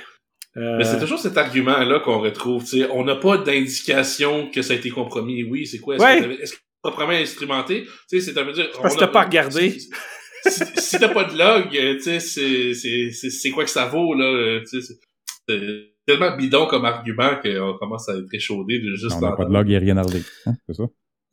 [0.56, 2.62] Euh, Mais c'est toujours cet argument-là qu'on retrouve.
[2.64, 5.44] tu sais, On n'a pas d'indication que ça a été compromis.
[5.44, 5.96] Oui, c'est quoi?
[5.96, 6.36] Est-ce Ouais.
[6.38, 7.84] que c'est proprement instrumenté?
[8.08, 8.68] Tu sais, c'est à dire.
[8.80, 9.76] parce on que a- t'as pas regardé.
[10.48, 14.14] Si, t'as pas de log, tu sais, c'est- c'est c'est- c'est quoi que ça vaut,
[14.14, 14.26] là?
[14.26, 14.96] euh, c'est-
[16.06, 19.52] tellement bidon comme argument qu'on commence à être échaudé de juste on n'a pas de
[19.52, 20.22] log et rien à redire.
[20.46, 20.84] Hein, c'est ça?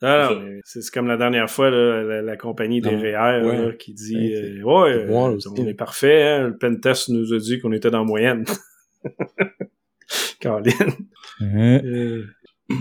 [0.01, 0.31] Ah
[0.65, 3.65] C'est comme la dernière fois, là, la, la compagnie des REER ouais.
[3.67, 4.15] là, qui dit
[4.63, 7.99] Ouais, euh, Ouais, on est parfait, hein, le pentest nous a dit qu'on était dans
[7.99, 8.43] la moyenne.
[10.39, 11.07] Caroline.
[11.41, 12.23] Euh,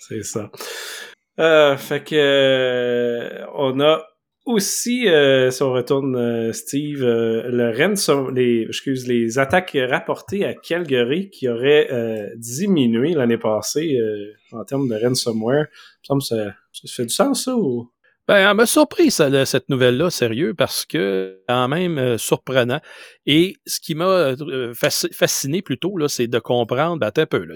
[0.00, 0.50] c'est ça.
[1.38, 4.06] Euh, fait que euh, on a
[4.44, 5.06] aussi,
[5.50, 11.88] si on retourne, Steve, le ransom, les, excuse, les attaques rapportées à Calgary qui auraient
[12.36, 13.98] diminué l'année passée
[14.52, 15.66] en termes de ransomware.
[16.08, 17.90] Me ça, ça fait du sens, ça, ou?
[18.28, 22.80] Ben, elle m'a surpris, ça, cette nouvelle-là, sérieux, parce que, quand même, euh, surprenant.
[23.24, 27.44] Et ce qui m'a euh, fasci- fasciné plutôt, là, c'est de comprendre, ben, un peu,
[27.44, 27.54] là.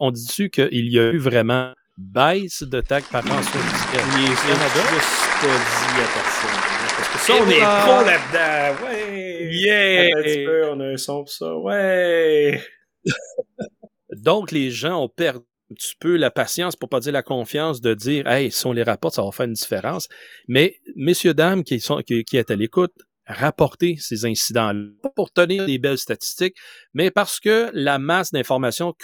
[0.00, 4.82] On, dit-tu qu'il y a eu vraiment baisse de tags par Il est Canada?
[4.90, 6.60] juste dit à personne.
[6.96, 7.80] Parce que ça, Et on est voilà.
[7.84, 8.84] pro là-dedans.
[8.86, 9.48] Ouais!
[9.52, 10.06] Yeah!
[10.08, 11.56] Attends un petit peu, on a un son pour ça.
[11.56, 12.62] Ouais!
[14.22, 17.80] Donc, les gens ont perdu un petit peu la patience, pour pas dire la confiance,
[17.80, 20.08] de dire, hey, si on les rapporte, ça va faire une différence.
[20.48, 22.92] Mais, messieurs, dames qui sont, qui, qui êtes à l'écoute,
[23.26, 24.88] rapportez ces incidents-là.
[25.02, 26.56] Pas pour tenir des belles statistiques,
[26.94, 28.94] mais parce que la masse d'informations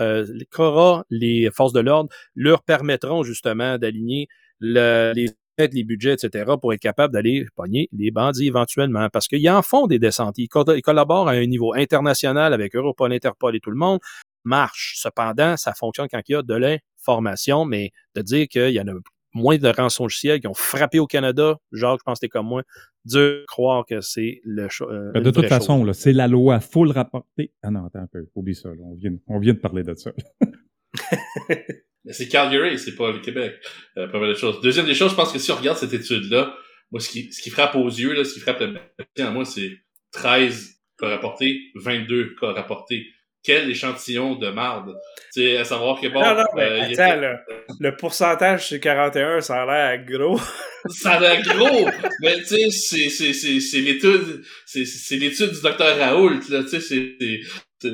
[0.00, 4.26] euh, qu'aura les forces de l'ordre leur permettront justement d'aligner
[4.58, 9.08] le- les les budgets, etc., pour être capable d'aller pogner les bandits éventuellement.
[9.08, 10.36] Parce qu'ils en font des descentes.
[10.36, 13.98] Ils, ils collaborent à un niveau international avec Europol, Interpol et tout le monde
[14.46, 14.94] marche.
[14.96, 18.88] Cependant, ça fonctionne quand il y a de l'information, mais de dire qu'il y en
[18.88, 18.92] a
[19.34, 22.62] moins de rançongiciels qui ont frappé au Canada, genre, je pense que t'es comme moi,
[23.04, 25.86] dur croire que c'est le euh, Ben, de toute façon, chose.
[25.86, 27.52] là, c'est la loi, faut le rapporter.
[27.62, 28.70] Ah non, attends un peu, oublie ça.
[28.70, 30.10] là, On, vient, on vient de parler de ça.
[32.04, 33.54] Mais c'est Calgary, c'est pas le Québec.
[33.98, 34.60] Euh, première des choses.
[34.62, 36.54] Deuxième des choses, je pense que si on regarde cette étude-là,
[36.90, 38.78] moi, ce qui, ce qui frappe aux yeux, là, ce qui frappe le
[39.22, 39.72] à moi, c'est
[40.12, 43.06] 13 cas rapportés, 22 cas rapportés.
[43.46, 44.92] Quel échantillon de marde.
[45.32, 47.40] Tu sais, à savoir que bon, non, non, mais euh, a-.
[47.78, 50.40] Le pourcentage c'est 41, ça a l'air gros.
[50.88, 51.88] ça a l'air gros,
[52.22, 57.90] mais tu sais, c'est, l'étude, c'est l'étude du docteur Raoult, là, tu sais, c'est,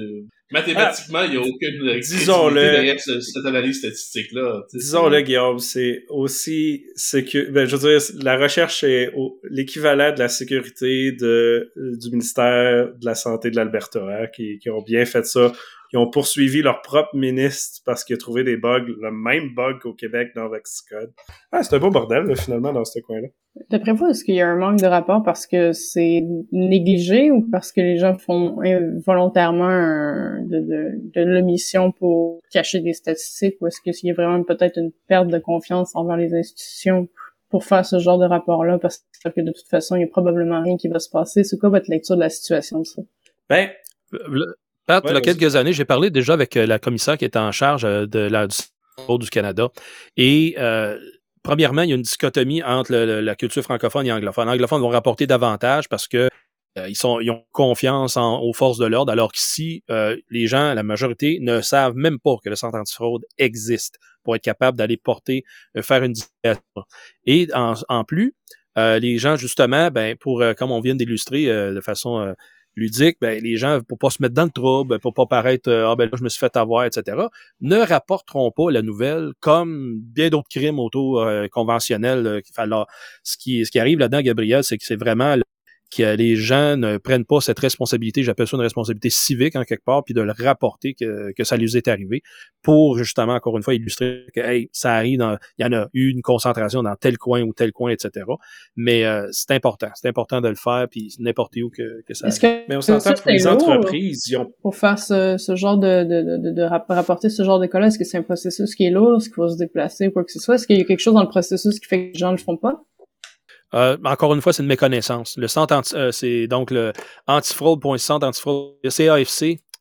[0.52, 2.60] mathématiquement, il n'y a aucune Disons-le.
[2.60, 4.66] derrière ce- cette analyse statistique-là.
[4.72, 7.48] Disons-le, Guillaume, c'est aussi sécu...
[7.50, 12.92] ben, je veux dire, la recherche est au- l'équivalent de la sécurité de, du ministère
[12.94, 15.52] de la Santé de l'Alberta, hein, qui, qui ont bien fait ça.
[15.92, 19.78] Qui ont poursuivi leur propre ministre parce qu'il a trouvé des bugs, le même bug
[19.82, 21.12] qu'au Québec dans Vexicode.
[21.52, 23.28] Ah, c'est un beau bordel, là, finalement, dans ce coin-là.
[23.68, 27.46] D'après vous, est-ce qu'il y a un manque de rapport parce que c'est négligé ou
[27.52, 28.56] parce que les gens font
[29.04, 34.14] volontairement un- de, de, de l'omission pour cacher des statistiques ou est-ce qu'il y a
[34.14, 37.06] vraiment peut-être une perte de confiance envers les institutions
[37.50, 38.78] pour faire ce genre de rapport-là?
[38.78, 41.44] Parce que de toute façon, il y a probablement rien qui va se passer.
[41.44, 43.02] C'est quoi votre lecture de la situation de ça?
[43.50, 43.68] Ben,
[44.86, 47.24] Pat, Ouais, il y a quelques années, j'ai parlé déjà avec euh, la commissaire qui
[47.24, 48.56] était en charge euh, de la du
[49.18, 49.68] du Canada.
[50.16, 50.98] Et euh,
[51.42, 54.46] premièrement, il y a une dichotomie entre le- le- la culture francophone et anglophone.
[54.48, 56.28] Les anglophones vont rapporter davantage parce que
[56.78, 60.46] euh, ils, sont, ils ont confiance en- aux forces de l'ordre, alors qu'ici, euh, les
[60.46, 64.78] gens, la majorité, ne savent même pas que le centre antifraude existe pour être capable
[64.78, 65.44] d'aller porter,
[65.76, 66.62] euh, faire une discussion.
[67.26, 68.34] Et en, en plus,
[68.78, 72.32] euh, les gens, justement, ben, pour, euh, comme on vient d'illustrer euh, de façon euh,
[72.76, 75.90] ludique, ben, les gens, pour pas se mettre dans le trouble, pour pas paraître, euh,
[75.90, 77.16] ah ben là, je me suis fait avoir, etc.,
[77.60, 82.26] ne rapporteront pas la nouvelle comme bien d'autres crimes auto-conventionnels.
[82.26, 82.86] euh, alors,
[83.22, 85.36] ce qui, ce qui arrive là-dedans, Gabriel, c'est que c'est vraiment
[85.94, 89.84] que les gens ne prennent pas cette responsabilité, j'appelle ça une responsabilité civique en quelque
[89.84, 92.22] part, puis de le rapporter que, que ça lui est arrivé
[92.62, 95.88] pour justement, encore une fois, illustrer que hey, ça arrive, dans, il y en a
[95.92, 98.24] eu une concentration dans tel coin ou tel coin, etc.
[98.76, 102.28] Mais euh, c'est important, c'est important de le faire, puis n'importe où que, que ça
[102.28, 105.78] Est-ce que mais on s'entend pour les entreprises, ils ont pour faire ce, ce genre
[105.78, 108.22] de, de, de, de, de rap- rapporter ce genre de cas-là, est-ce que c'est un
[108.22, 110.54] processus qui est lourd, est-ce qu'il faut se déplacer ou quoi que ce soit?
[110.54, 112.36] Est-ce qu'il y a quelque chose dans le processus qui fait que les gens ne
[112.36, 112.82] le font pas?
[113.74, 115.36] Euh, encore une fois, c'est une méconnaissance.
[115.36, 116.92] Le centre anti- euh, c'est donc le
[117.26, 118.74] antifraude.centre antifraude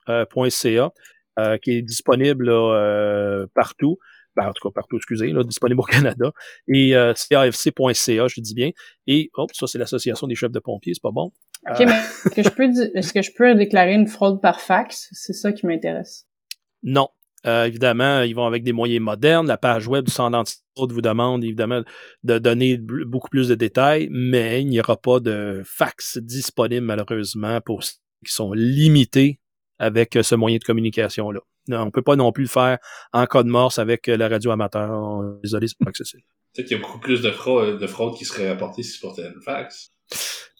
[0.07, 0.91] CAFC.ca
[1.39, 3.97] euh, qui est disponible là, euh, partout.
[4.35, 6.31] Ben, en tout cas, partout, excusez, là, disponible au Canada.
[6.73, 8.69] Et euh, CAFC.ca, je dis bien.
[9.07, 11.31] Et hop, ça, c'est l'Association des chefs de pompiers, c'est pas bon.
[11.69, 14.61] OK, Euh, mais est-ce que je peux est-ce que je peux déclarer une fraude par
[14.61, 15.09] fax?
[15.11, 16.25] C'est ça qui m'intéresse.
[16.83, 17.09] Non.
[17.47, 19.47] Euh, évidemment, ils vont avec des moyens modernes.
[19.47, 21.81] La page web du centre d'antifraude vous demande évidemment
[22.23, 27.59] de donner beaucoup plus de détails, mais il n'y aura pas de fax disponible malheureusement
[27.61, 27.93] pour ceux
[28.25, 29.39] qui sont limités
[29.79, 31.39] avec ce moyen de communication-là.
[31.69, 32.77] On ne peut pas non plus le faire
[33.13, 34.91] en code morse avec la radio amateur.
[35.43, 36.23] Désolé, c'est pas accessible.
[36.53, 39.27] Peut-être qu'il y a beaucoup plus de fraude, de fraude qui serait rapportée si c'était
[39.27, 39.91] une fax.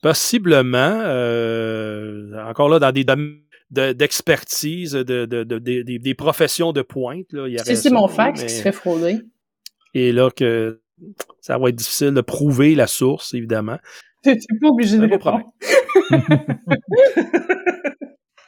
[0.01, 3.41] Possiblement, euh, encore là, dans des domaines
[3.71, 7.31] d'expertise, de, de, de- de- des- des professions de pointe.
[7.31, 9.19] Là, il y aurait Si c'est ça, mon là, fax mais- qui se fait frauder.
[9.93, 10.81] Et là, que
[11.39, 13.77] ça va être difficile de prouver la source, évidemment.
[14.23, 15.45] T'es t'es pas obligé de répondre.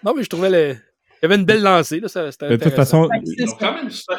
[0.06, 0.72] Non, mais je trouvais le...
[0.74, 2.02] il y avait une belle lancée.
[2.02, 3.08] Là, ça, c'était De toute façon,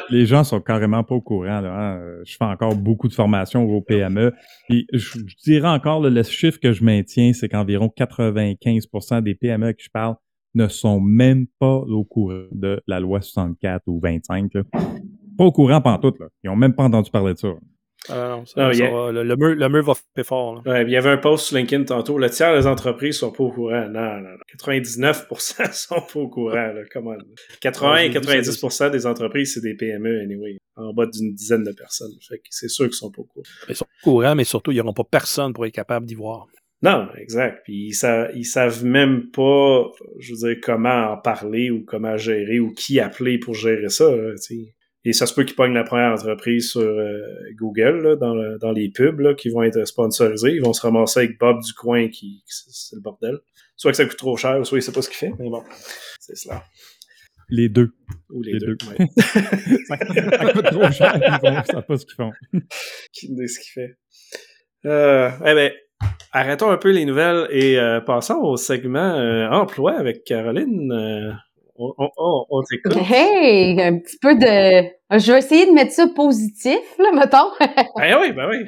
[0.09, 1.61] les gens sont carrément pas au courant.
[1.61, 2.01] Là, hein.
[2.25, 4.33] Je fais encore beaucoup de formations au PME.
[4.69, 9.35] Et je, je dirais encore, là, le chiffre que je maintiens, c'est qu'environ 95% des
[9.35, 10.15] PME que je parle
[10.55, 14.53] ne sont même pas au courant de la loi 64 ou 25.
[14.53, 14.63] Là.
[15.37, 16.19] Pas au courant pantoute.
[16.19, 16.27] Là.
[16.43, 17.49] Ils ont même pas entendu parler de ça.
[18.07, 19.95] Ah, non, ça- Non, ça il y a- va- le, le mur, le mur va
[19.95, 20.55] frapper fort.
[20.55, 20.61] là.
[20.71, 22.17] Ouais, puis il y avait un post sur LinkedIn tantôt.
[22.19, 23.87] Le tiers des entreprises sont pas au courant.
[23.89, 24.37] Non, non, non.
[24.59, 26.53] 99% sont pas au courant.
[26.53, 26.81] Là.
[26.93, 27.15] Comment?
[27.61, 30.57] 80 Ouais, et j'ai vu 90% des entreprises, c'est des PME, anyway.
[30.77, 32.11] En bas d'une dizaine de personnes.
[32.27, 33.45] Fait que c'est sûr qu'ils sont pas au courant.
[33.69, 36.47] Ils sont au courant, mais surtout, ils n'auront pas personne pour être capable d'y voir.
[36.85, 37.61] Non, exact.
[37.63, 42.15] Puis ils, sa- ils savent même pas, je veux dire, comment en parler ou comment
[42.17, 44.15] gérer ou qui appeler pour gérer ça.
[44.15, 44.33] là.
[45.07, 47.19] Et ça se peut qu'ils pognent la première entreprise sur euh,
[47.55, 50.51] Google, là, dans, le- dans les pubs là, qui vont être sponsorisés.
[50.51, 53.37] Ils vont se ramasser avec Bob du coin qui, c'est le bordel.
[53.77, 55.63] Soit que ça coûte trop cher, soit il sait pas ce qu'il fait, mais bon,
[56.19, 56.63] c'est cela.
[57.49, 57.91] Les deux.
[58.31, 58.75] Ou les, Les deux.
[58.75, 58.87] deux.
[58.87, 59.07] ouais.
[59.87, 61.15] ça, ça coûte trop cher.
[61.43, 62.31] Ils ils savent pas ce qu'ils font.
[63.13, 63.97] qui nous dit ce qu'il fait.
[64.85, 65.71] Euh, eh ben,
[66.31, 70.91] arrêtons un peu les nouvelles et euh, passons au segment euh, emploi avec Caroline.
[70.91, 71.31] Euh,
[71.77, 72.95] on on, on, on t'écoute.
[73.11, 74.89] Hey, un petit peu de.
[75.17, 77.49] Je vais essayer de mettre ça positif, là, mettons.
[77.97, 78.65] Ben oui, ben oui.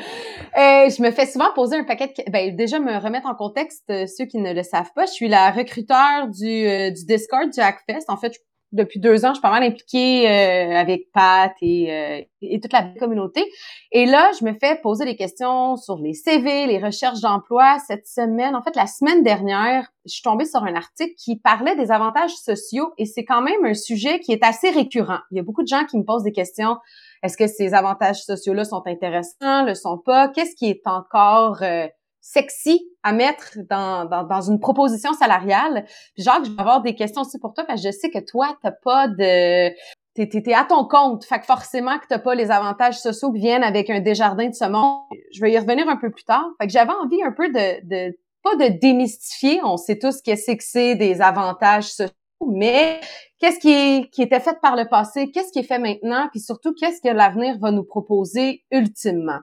[0.55, 2.31] Je me fais souvent poser un paquet de...
[2.31, 5.51] Ben, déjà, me remettre en contexte, ceux qui ne le savent pas, je suis la
[5.51, 8.05] recruteur du, du Discord du Hackfest.
[8.09, 8.39] En fait, je-
[8.71, 12.73] depuis deux ans, je suis pas mal impliquée euh, avec Pat et, euh, et toute
[12.73, 13.43] la communauté.
[13.91, 17.77] Et là, je me fais poser des questions sur les CV, les recherches d'emploi.
[17.87, 21.75] Cette semaine, en fait, la semaine dernière, je suis tombée sur un article qui parlait
[21.75, 25.19] des avantages sociaux et c'est quand même un sujet qui est assez récurrent.
[25.31, 26.77] Il y a beaucoup de gens qui me posent des questions
[27.23, 30.27] est-ce que ces avantages sociaux-là sont intéressants, le sont pas?
[30.29, 31.87] Qu'est-ce qui est encore euh,
[32.27, 35.85] sexy à mettre dans, dans, dans une proposition salariale?
[36.13, 38.19] Puis Jacques, je vais avoir des questions aussi pour toi parce que je sais que
[38.19, 39.69] toi, t'as pas de...
[40.13, 41.25] T'es, t'es, à ton compte.
[41.25, 44.55] Fait que forcément que t'as pas les avantages sociaux qui viennent avec un Desjardins de
[44.55, 45.01] ce monde.
[45.31, 46.43] Je vais y revenir un peu plus tard.
[46.59, 49.59] Fait que j'avais envie un peu de, de pas de démystifier.
[49.63, 52.13] On sait tous qu'est-ce que c'est des avantages sociaux,
[52.47, 52.99] mais
[53.39, 56.39] qu'est-ce qui, est, qui était fait par le passé, qu'est-ce qui est fait maintenant, puis
[56.39, 59.39] surtout qu'est-ce que l'avenir va nous proposer ultimement?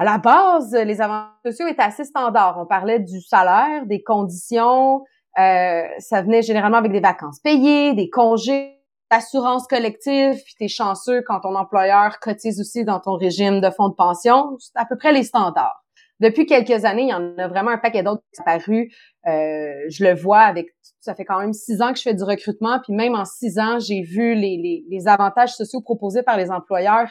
[0.00, 2.56] À la base, les avantages sociaux étaient assez standards.
[2.56, 5.02] On parlait du salaire, des conditions,
[5.36, 8.78] euh, ça venait généralement avec des vacances payées, des congés,
[9.10, 13.88] assurance collective, puis t'es chanceux quand ton employeur cotise aussi dans ton régime de fonds
[13.88, 14.56] de pension.
[14.60, 15.84] C'est à peu près les standards.
[16.20, 18.94] Depuis quelques années, il y en a vraiment un paquet d'autres qui sont apparus.
[19.26, 20.68] Euh, je le vois avec
[21.00, 23.58] ça fait quand même six ans que je fais du recrutement, puis même en six
[23.58, 27.08] ans, j'ai vu les, les, les avantages sociaux proposés par les employeurs.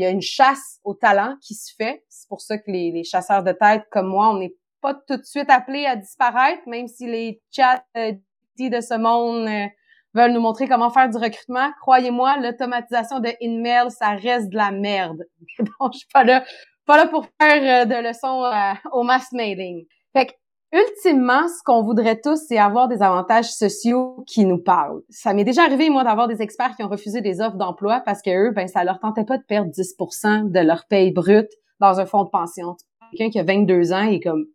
[0.00, 2.02] Il y a une chasse au talent qui se fait.
[2.08, 5.24] C'est pour ça que les, chasseurs de tête comme moi, on n'est pas tout de
[5.24, 8.12] suite appelés à disparaître, même si les chats euh,
[8.58, 9.66] de ce monde euh,
[10.14, 11.70] veulent nous montrer comment faire du recrutement.
[11.82, 15.22] Croyez-moi, l'automatisation de InMail, ça reste de la merde.
[15.58, 16.44] bon, je suis pas là,
[16.86, 19.84] pas là pour faire euh, de leçons euh, au mass mailing.
[20.72, 25.02] Ultimement, ce qu'on voudrait tous, c'est avoir des avantages sociaux qui nous parlent.
[25.08, 28.22] Ça m'est déjà arrivé, moi, d'avoir des experts qui ont refusé des offres d'emploi parce
[28.22, 32.00] que eux, ben, ça leur tentait pas de perdre 10% de leur paye brute dans
[32.00, 32.76] un fonds de pension.
[33.10, 34.46] Quelqu'un qui a 22 ans et comme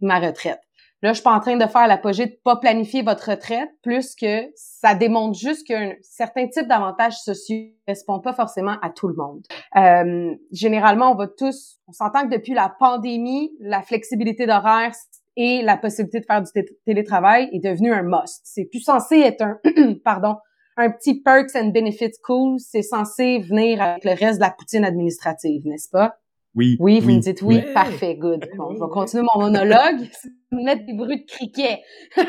[0.00, 0.60] ma retraite.
[1.02, 4.14] Là, je suis pas en train de faire l'apogée de pas planifier votre retraite, plus
[4.14, 9.06] que ça démontre juste qu'un certain type d'avantages sociaux ne correspond pas forcément à tout
[9.06, 9.42] le monde.
[9.76, 14.92] Euh, généralement, on va tous, on s'entend que depuis la pandémie, la flexibilité d'horaire
[15.36, 16.50] et la possibilité de faire du
[16.84, 18.40] télétravail est devenue un must.
[18.44, 19.58] C'est plus censé être un,
[20.04, 20.36] pardon,
[20.76, 22.58] un petit perks and benefits cool.
[22.58, 26.16] C'est censé venir avec le reste de la poutine administrative, n'est-ce pas?
[26.54, 26.76] Oui.
[26.80, 27.62] Oui, vous me dites oui.
[27.64, 27.72] Oui.
[27.74, 28.48] Parfait, good.
[28.56, 30.08] Bon, je vais continuer mon monologue.
[30.52, 31.82] mettre des bruits de criquet.
[32.18, 32.22] euh,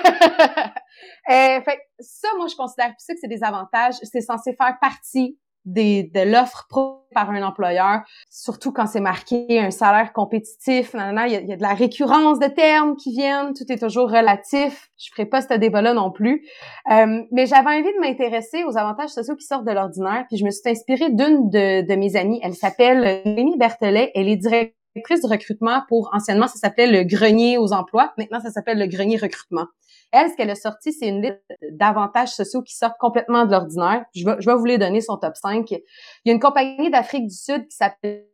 [1.28, 3.96] fait ça, moi, je considère plus ça que c'est des avantages.
[4.04, 6.68] C'est censé faire partie des, de l'offre
[7.14, 10.94] par un employeur, surtout quand c'est marqué un salaire compétitif.
[10.94, 14.90] il, y a, de la récurrence de termes qui viennent, tout est toujours relatif.
[14.98, 16.46] Je ferai pas ce débat-là non plus.
[16.92, 20.46] Euh, mais j'avais envie de m'intéresser aux avantages sociaux qui sortent de l'ordinaire, puis je
[20.46, 22.40] me suis inspirée d'une de, de, mes amies.
[22.44, 24.12] Elle s'appelle Amy Berthelet.
[24.16, 28.14] Elle est directrice de recrutement pour, anciennement, ça s'appelait le grenier aux emplois.
[28.18, 29.66] Maintenant, ça s'appelle le grenier recrutement.
[30.12, 31.42] Elle, ce qu'elle a sorti, c'est une liste
[31.72, 34.06] d'avantages sociaux qui sortent complètement de l'ordinaire.
[34.16, 35.70] Je vais, je vais vous les donner, son top 5.
[35.72, 35.82] Il
[36.26, 38.26] y a une compagnie d'Afrique du Sud qui s'appelle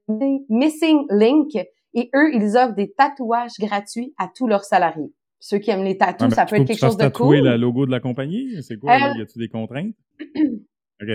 [0.49, 1.55] Missing Link
[1.93, 5.13] et eux, ils offrent des tatouages gratuits à tous leurs salariés.
[5.39, 7.37] Ceux qui aiment les tatous, ça peut être quelque chose de cool.
[7.37, 8.63] le logo de la compagnie?
[8.63, 8.93] C'est quoi?
[8.93, 9.17] Euh...
[9.17, 9.93] Y a-t-il des contraintes?
[11.01, 11.09] OK.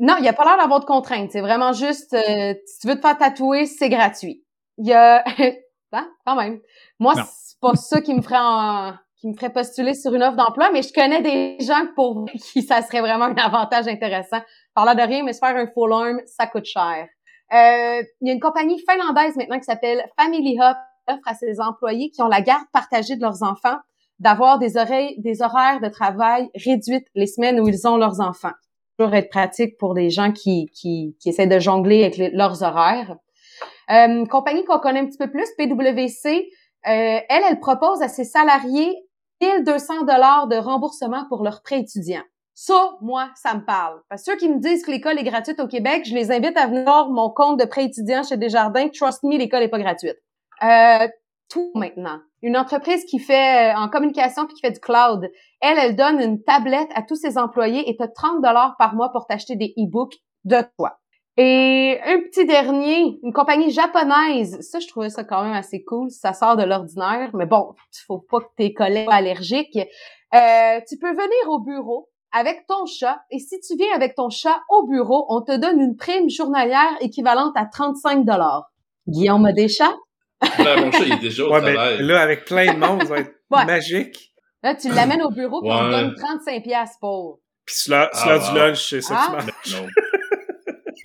[0.00, 1.30] Non, il n'y a pas l'air d'avoir de contraintes.
[1.30, 4.42] C'est vraiment juste, euh, si tu veux te faire tatouer, c'est gratuit.
[4.78, 5.22] Il y a...
[5.92, 6.60] ah, quand même.
[6.98, 8.94] Moi, c'est pas ça qui me ferait en
[9.24, 12.60] qui me ferait postuler sur une offre d'emploi, mais je connais des gens pour qui
[12.60, 14.40] ça serait vraiment un avantage intéressant.
[14.74, 17.08] Parlant de rien, mais se faire un full arm, ça coûte cher.
[17.52, 21.58] Euh, il y a une compagnie finlandaise maintenant qui s'appelle Family Hub offre à ses
[21.58, 23.78] employés qui ont la garde partagée de leurs enfants
[24.18, 28.52] d'avoir des, horaires de travail réduites les semaines où ils ont leurs enfants.
[28.98, 33.16] Toujours être pratique pour des gens qui, qui, qui essaient de jongler avec leurs horaires.
[33.90, 36.28] Euh, compagnie qu'on connaît un petit peu plus, PwC,
[36.86, 38.94] euh, elle, elle propose à ses salariés
[39.44, 42.22] 1200 dollars de remboursement pour leur prêt étudiant.
[42.54, 44.00] Ça, moi, ça me parle.
[44.08, 46.56] Parce que ceux qui me disent que l'école est gratuite au Québec, je les invite
[46.56, 48.88] à venir voir mon compte de prêt étudiant chez Desjardins.
[48.88, 50.16] Trust me, l'école est pas gratuite.
[50.62, 51.08] Euh,
[51.50, 52.20] tout maintenant.
[52.42, 55.28] Une entreprise qui fait euh, en communication puis qui fait du cloud,
[55.60, 58.94] elle, elle donne une tablette à tous ses employés et tu as 30 dollars par
[58.94, 60.14] mois pour t'acheter des e-books
[60.44, 60.98] de toi.
[61.36, 64.60] Et un petit dernier, une compagnie japonaise.
[64.60, 66.10] Ça, je trouvais ça quand même assez cool.
[66.10, 69.76] Ça sort de l'ordinaire, mais bon, il faut pas que tes collègues soient allergiques.
[69.76, 74.28] Euh, tu peux venir au bureau avec ton chat et si tu viens avec ton
[74.30, 78.70] chat au bureau, on te donne une prime journalière équivalente à 35 dollars.
[79.08, 79.94] Guillaume a des chats?
[80.58, 81.96] Ben, mon chat, il est déjà au ouais, travail.
[81.98, 83.64] Mais là, avec plein de monde, ça va être Ouais.
[83.66, 84.32] magique.
[84.62, 87.38] Là, tu l'amènes au bureau puis on te donne 35 piastres pour.
[87.66, 88.54] Puis c'est l'heure Ah, l'heure du wow.
[88.56, 89.38] lunch, c'est ça Ah.
[89.42, 89.74] que tu.
[89.76, 89.86] Ah,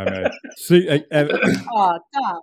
[0.06, 0.24] mais,
[0.58, 1.38] tu sais, euh, euh,
[1.76, 2.41] Ah, attends.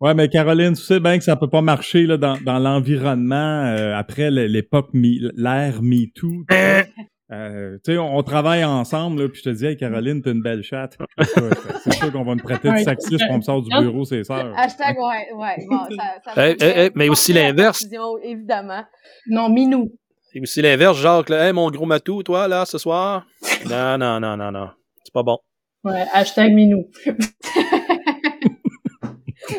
[0.00, 3.64] ouais, mais Caroline, tu sais bien que ça peut pas marcher là, dans, dans l'environnement
[3.66, 6.44] euh, après l'époque, Me- l'ère MeToo.
[6.48, 6.86] tu sais.
[7.32, 10.30] Euh, tu sais, on, on travaille ensemble, là, puis je te dis, hey, Caroline, t'es
[10.30, 10.96] une belle chatte.
[11.18, 14.22] C'est sûr, qu'on va me traiter de sexiste quand on me sort du bureau, c'est
[14.22, 14.52] ça.
[14.56, 15.66] Hashtag, ouais, ouais.
[15.68, 15.78] Bon,
[16.24, 16.54] ça, ça
[16.94, 17.78] mais aussi l'inverse.
[17.80, 18.84] Précision, Évidemment.
[19.28, 19.90] Non, Minou.
[20.34, 23.26] Et aussi l'inverse, Jacques, là, hey, mon gros matou, toi, là, ce soir?
[23.68, 24.68] Non, non, non, non, non.
[25.02, 25.38] C'est pas bon.
[25.86, 26.84] Ouais, hashtag Minou.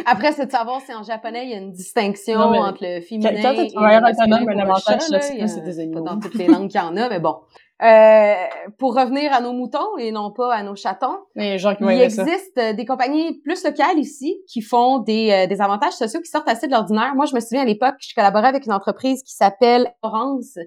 [0.05, 2.99] Après, c'est de savoir si en japonais, il y a une distinction Non, entre le
[3.01, 5.39] féminin quand et le travailleur masculin autonome, pour un le avantage chat, là, social, il
[5.39, 6.01] y a- c'est des pas animaux.
[6.01, 7.36] dans toutes les langues qu'il y en a, mais bon.
[7.84, 8.34] Euh,
[8.80, 11.91] pour revenir à nos moutons et non pas à nos chatons, Les gens qui vont
[11.91, 12.23] il ça.
[12.23, 16.30] existe euh, des compagnies plus locales ici qui font des, euh, des avantages sociaux qui
[16.30, 17.13] sortent assez de l'ordinaire.
[17.13, 20.57] Moi, je me souviens à l'époque, je collaborais avec une entreprise qui s'appelle Orange.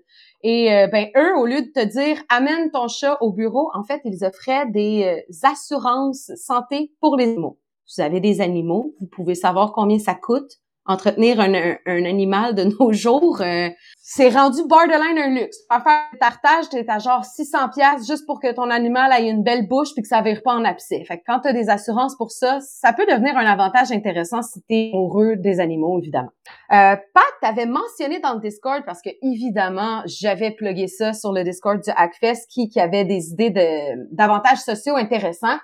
[0.45, 3.83] Et euh, ben eux, au lieu de te dire amène ton chat au bureau, en
[3.83, 7.59] fait, ils offraient des assurances santé pour les animaux.
[7.97, 10.61] Vous avez des animaux, vous pouvez savoir combien ça coûte
[10.91, 13.41] entretenir un, un, un animal de nos jours.
[13.41, 13.69] euh,
[14.13, 15.59] c'est rendu borderline un luxe.
[15.69, 19.29] Pour faire un tartage, t'es à genre 600 pièces juste pour que ton animal ait
[19.29, 21.05] une belle bouche puis que ça vire pas en abcès.
[21.05, 24.63] Fait que quand t'as des assurances pour ça, ça peut devenir un avantage intéressant si
[24.69, 26.31] t'es amoureux des animaux, évidemment.
[26.73, 31.45] Euh, Pat, t'avais mentionné dans le Discord, parce que évidemment, j'avais plugué ça sur le
[31.45, 35.59] Discord du Hackfest, qui, qui avait des idées de d'avantages sociaux intéressants.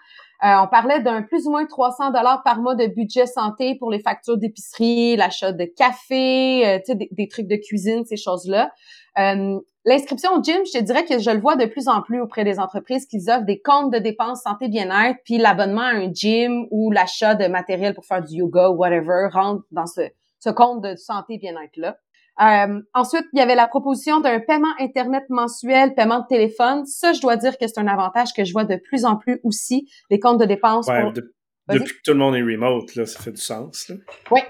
[0.44, 3.90] Euh, on parlait d'un plus ou moins 300 dollars par mois de budget santé pour
[3.90, 8.70] les factures d'épicerie, l'achat de café, euh, des, des trucs de cuisine, ces choses-là.
[9.18, 9.58] Euh,
[9.88, 12.42] L'inscription au gym, je te dirais que je le vois de plus en plus auprès
[12.42, 16.66] des entreprises qui offrent des comptes de dépenses santé bien-être, puis l'abonnement à un gym
[16.72, 20.00] ou l'achat de matériel pour faire du yoga ou whatever rentre dans ce,
[20.40, 21.96] ce compte de santé bien-être là.
[22.40, 26.84] Euh, ensuite, il y avait la proposition d'un paiement Internet mensuel, paiement de téléphone.
[26.86, 29.40] Ça, je dois dire que c'est un avantage que je vois de plus en plus
[29.42, 30.86] aussi, les comptes de dépenses.
[30.88, 31.32] Ouais, pour- de-
[31.68, 31.78] Vas-y.
[31.80, 33.88] depuis que tout le monde est remote, là, ça fait du sens.
[33.88, 33.96] Là.
[34.30, 34.40] Oui,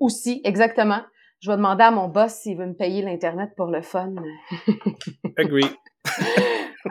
[0.00, 1.00] aussi, exactement.
[1.40, 4.12] Je vais demander à mon boss s'il veut me payer l'Internet pour le fun.
[5.38, 5.70] Agree.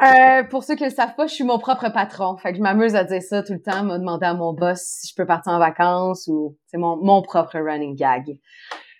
[0.03, 2.35] Euh, pour ceux qui ne le savent pas, je suis mon propre patron.
[2.35, 4.81] Fait que je m'amuse à dire ça tout le temps, me demander à mon boss
[4.81, 8.37] si je peux partir en vacances ou c'est mon, mon propre running gag.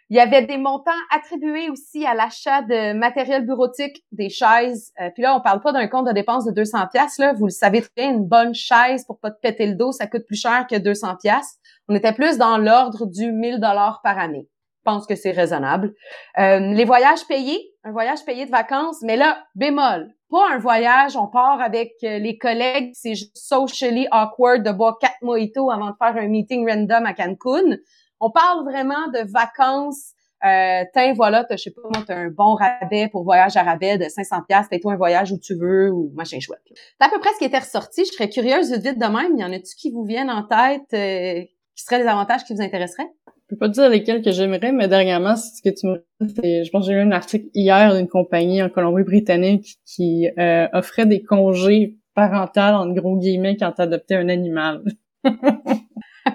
[0.10, 4.92] Il y avait des montants attribués aussi à l'achat de matériel bureautique, des chaises.
[5.02, 7.34] Euh, puis là, on parle pas d'un compte de dépenses de 200 pièces là.
[7.34, 10.06] Vous le savez très bien, une bonne chaise pour pas te péter le dos, ça
[10.06, 11.58] coûte plus cher que 200 pièces.
[11.90, 14.48] On était plus dans l'ordre du 1000 dollars par année.
[14.84, 15.94] pense que c'est raisonnable.
[16.38, 21.16] Euh, les voyages payés, un voyage payé de vacances, mais là, bémol, pas un voyage,
[21.16, 25.96] on part avec euh, les collègues, c'est socially awkward de boire quatre mojitos avant de
[25.98, 27.78] faire un meeting random à Cancun.
[28.20, 30.14] On parle vraiment de vacances.
[30.46, 33.64] Euh, tiens, voilà, t'as, je sais pas, moi, t'as un bon rabais pour voyage à
[33.64, 36.62] rabais de 500 pièces, fais-toi un voyage où tu veux ou machin chouette.
[36.68, 38.04] C'est à peu près ce qui était ressorti.
[38.06, 39.38] Je serais curieuse vite, vite de même.
[39.38, 41.46] Y en a-tu qui vous viennent en tête, euh,
[41.76, 43.10] qui seraient des avantages qui vous intéresseraient?
[43.28, 46.04] Je peux pas te dire lesquels que j'aimerais, mais dernièrement, c'est ce que tu me
[46.36, 50.68] c'est, je pense que j'ai lu un article hier d'une compagnie en Colombie-Britannique qui euh,
[50.74, 54.84] offrait des congés parentaux, en gros guillemets, quand t'adoptais un animal.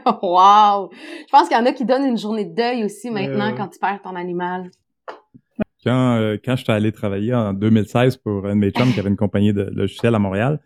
[0.22, 0.90] wow!
[0.92, 3.56] Je pense qu'il y en a qui donnent une journée de deuil aussi maintenant Euh.
[3.56, 4.70] quand tu perds ton animal.
[5.84, 9.08] Quand, euh, quand j'étais allé travailler en 2016 pour un de mes chums qui avait
[9.08, 10.60] une compagnie de logiciels à Montréal,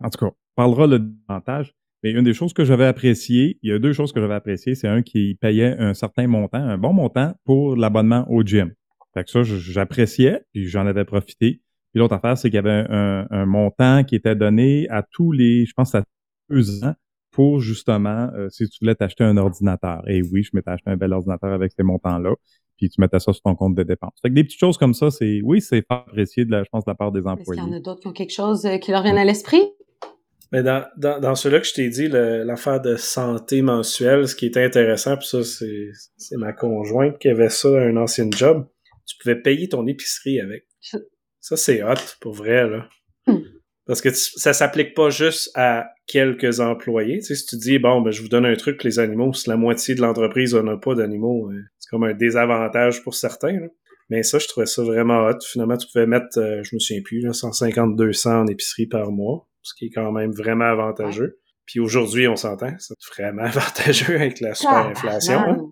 [0.00, 1.74] en tout cas, on parlera le davantage.
[2.02, 4.74] Mais une des choses que j'avais appréciées, il y a deux choses que j'avais appréciées.
[4.74, 8.72] C'est un qui payait un certain montant, un bon montant pour l'abonnement au gym.
[9.14, 11.62] Fait que ça, j'appréciais, puis j'en avais profité.
[11.92, 15.32] Puis l'autre affaire, c'est qu'il y avait un, un montant qui était donné à tous
[15.32, 16.02] les, je pense, à
[16.50, 16.94] deux ans
[17.36, 20.02] pour justement, euh, si tu voulais t'acheter un ordinateur.
[20.08, 22.34] Et oui, je m'étais acheté un bel ordinateur avec ces montants-là
[22.76, 24.12] puis tu mettais ça sur ton compte de dépenses.
[24.20, 26.68] Fait que des petites choses comme ça, c'est oui, c'est pas apprécié de la, je
[26.68, 27.60] pense, de la part des Est-ce qu'il employés.
[27.62, 29.62] y en a d'autres qui ont quelque chose euh, qui leur vient à l'esprit?
[30.52, 34.46] Mais dans, dans, dans ceux-là que je t'ai dit, l'affaire de santé mensuelle, ce qui
[34.46, 38.66] est intéressant, puis ça, c'est, c'est ma conjointe qui avait ça à un ancien job.
[39.06, 40.66] Tu pouvais payer ton épicerie avec.
[41.40, 42.88] Ça, c'est hot, pour vrai, là.
[43.26, 43.38] Hmm.
[43.86, 47.18] Parce que tu- ça s'applique pas juste à quelques employés.
[47.18, 49.48] Tu sais, si tu dis, bon, ben, je vous donne un truc les animaux, si
[49.48, 53.66] la moitié de l'entreprise n'a pas d'animaux, euh, c'est comme un désavantage pour certains, là.
[54.08, 55.38] Mais ça, je trouvais ça vraiment hot.
[55.44, 59.48] Finalement, tu pouvais mettre, euh, je me souviens plus, là, 150-200 en épicerie par mois,
[59.62, 61.38] ce qui est quand même vraiment avantageux.
[61.66, 65.38] Puis aujourd'hui, on s'entend, c'est vraiment avantageux avec la super inflation.
[65.40, 65.70] hein.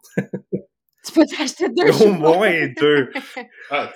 [1.07, 3.11] tu peux t'acheter deux Au moins deux.
[3.71, 3.93] Ah.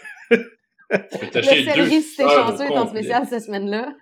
[0.90, 3.00] Tu peux t'acheter Le céleri, deux si t'es chanceux, complet.
[3.02, 3.94] spécial cette semaine-là.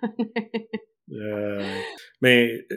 [1.11, 1.63] Euh,
[2.21, 2.75] mais euh,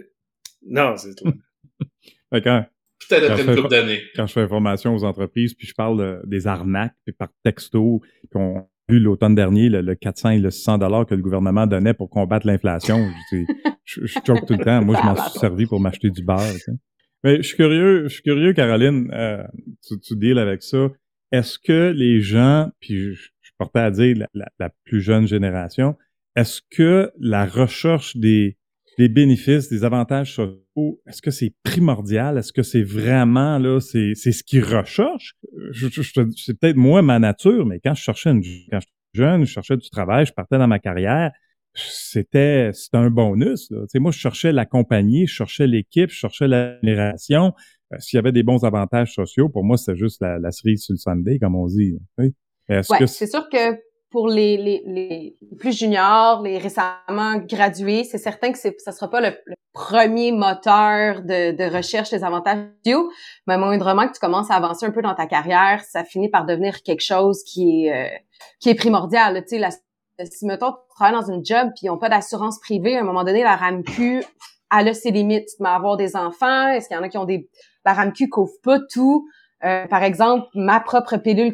[0.67, 1.33] non, c'est tout.
[2.33, 2.65] Quand,
[3.09, 4.01] Peut-être une couple d'années.
[4.15, 8.41] quand je fais formation aux entreprises, puis je parle des arnaques, puis par texto, puis
[8.41, 11.67] on a vu l'automne dernier le, le 400 et le 600 dollars que le gouvernement
[11.67, 13.05] donnait pour combattre l'inflation.
[13.33, 13.39] Je,
[13.85, 14.81] je, je choque tout le temps.
[14.85, 16.55] Moi, je m'en suis servi pour m'acheter du beurre.
[17.25, 19.43] Mais je suis curieux, je suis curieux, Caroline, euh,
[19.87, 20.89] tu, tu deals avec ça.
[21.33, 23.31] Est-ce que les gens, puis je,
[23.61, 24.27] je portais à dire
[24.59, 25.97] la, plus jeune génération,
[26.37, 28.57] est-ce que la recherche des,
[28.99, 32.39] bénéfices, des avantages sociaux, est-ce que c'est primordial?
[32.39, 35.35] Est-ce que c'est vraiment, là, c'est, ce qu'ils recherchent?
[35.73, 38.41] Je, je- je te- c'est peut-être moi, ma nature, mais quand je cherchais quand
[38.81, 41.33] j'étais jeune, je cherchais du travail, je partais dans ma carrière,
[41.75, 43.79] c'était, c'était un bonus, là.
[43.95, 47.55] Moi, je cherchais la compagnie, je cherchais l'équipe, je cherchais la génération.
[47.93, 50.83] Euh, S'il y avait des bons avantages sociaux, pour moi, c'était juste la, la cerise
[50.85, 51.95] sur le Sunday, comme on dit.
[52.71, 53.79] Est-ce Ouais, que c'est sûr que
[54.11, 59.09] pour les, les, les plus juniors, les récemment gradués, c'est certain que c'est, ça sera
[59.09, 63.09] pas le, le premier moteur de, de recherche des avantages sociaux,
[63.47, 66.45] mais moindrement que tu commences à avancer un peu dans ta carrière, ça finit par
[66.45, 68.19] devenir quelque chose qui est, euh,
[68.59, 69.41] qui est primordial.
[69.43, 69.71] Tu sais, la,
[70.25, 73.05] si, mettons, tu travailles dans une job puis ils n'ont pas d'assurance privée, à un
[73.05, 74.25] moment donné, la RAMQ,
[74.77, 75.49] elle a ses limites.
[75.57, 77.49] Tu vas avoir des enfants, est-ce qu'il y en a qui ont des...
[77.85, 79.27] La RAMQ couvre pas tout?
[79.65, 81.53] Euh, par exemple, ma propre pilule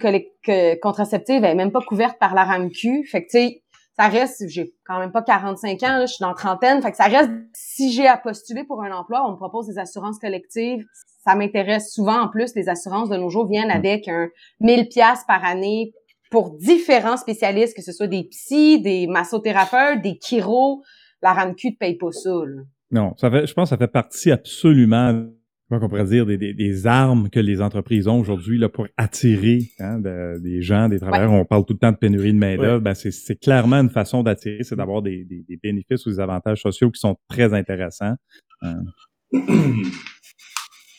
[0.81, 3.05] contraceptive elle est même pas couverte par la RAMQ.
[3.05, 3.63] Fait que, tu sais,
[3.99, 6.83] ça reste, j'ai quand même pas 45 ans, là, je suis dans la trentaine.
[6.83, 9.79] Fait que ça reste, si j'ai à postuler pour un emploi, on me propose des
[9.79, 10.85] assurances collectives.
[11.25, 12.21] Ça m'intéresse souvent.
[12.21, 14.29] En plus, les assurances de nos jours viennent avec un
[14.61, 15.93] 1000 pièces par année
[16.31, 20.83] pour différents spécialistes, que ce soit des psys, des massothérapeutes, des chiros.
[21.23, 22.63] La RAMQ ne paye pas ça, là.
[22.91, 25.27] Non, ça fait, je pense que ça fait partie absolument,
[25.69, 28.87] comment on pourrait dire, des, des, des armes que les entreprises ont aujourd'hui là, pour
[28.97, 31.33] attirer hein, de- des gens, des travailleurs.
[31.33, 32.81] On parle tout le temps de pénurie de main-d'œuvre.
[32.81, 36.63] Ben, c'est, clairement une façon d'attirer, c'est d'avoir des, des, des bénéfices ou des avantages
[36.63, 38.15] sociaux qui sont très intéressants.
[38.63, 38.77] Hein.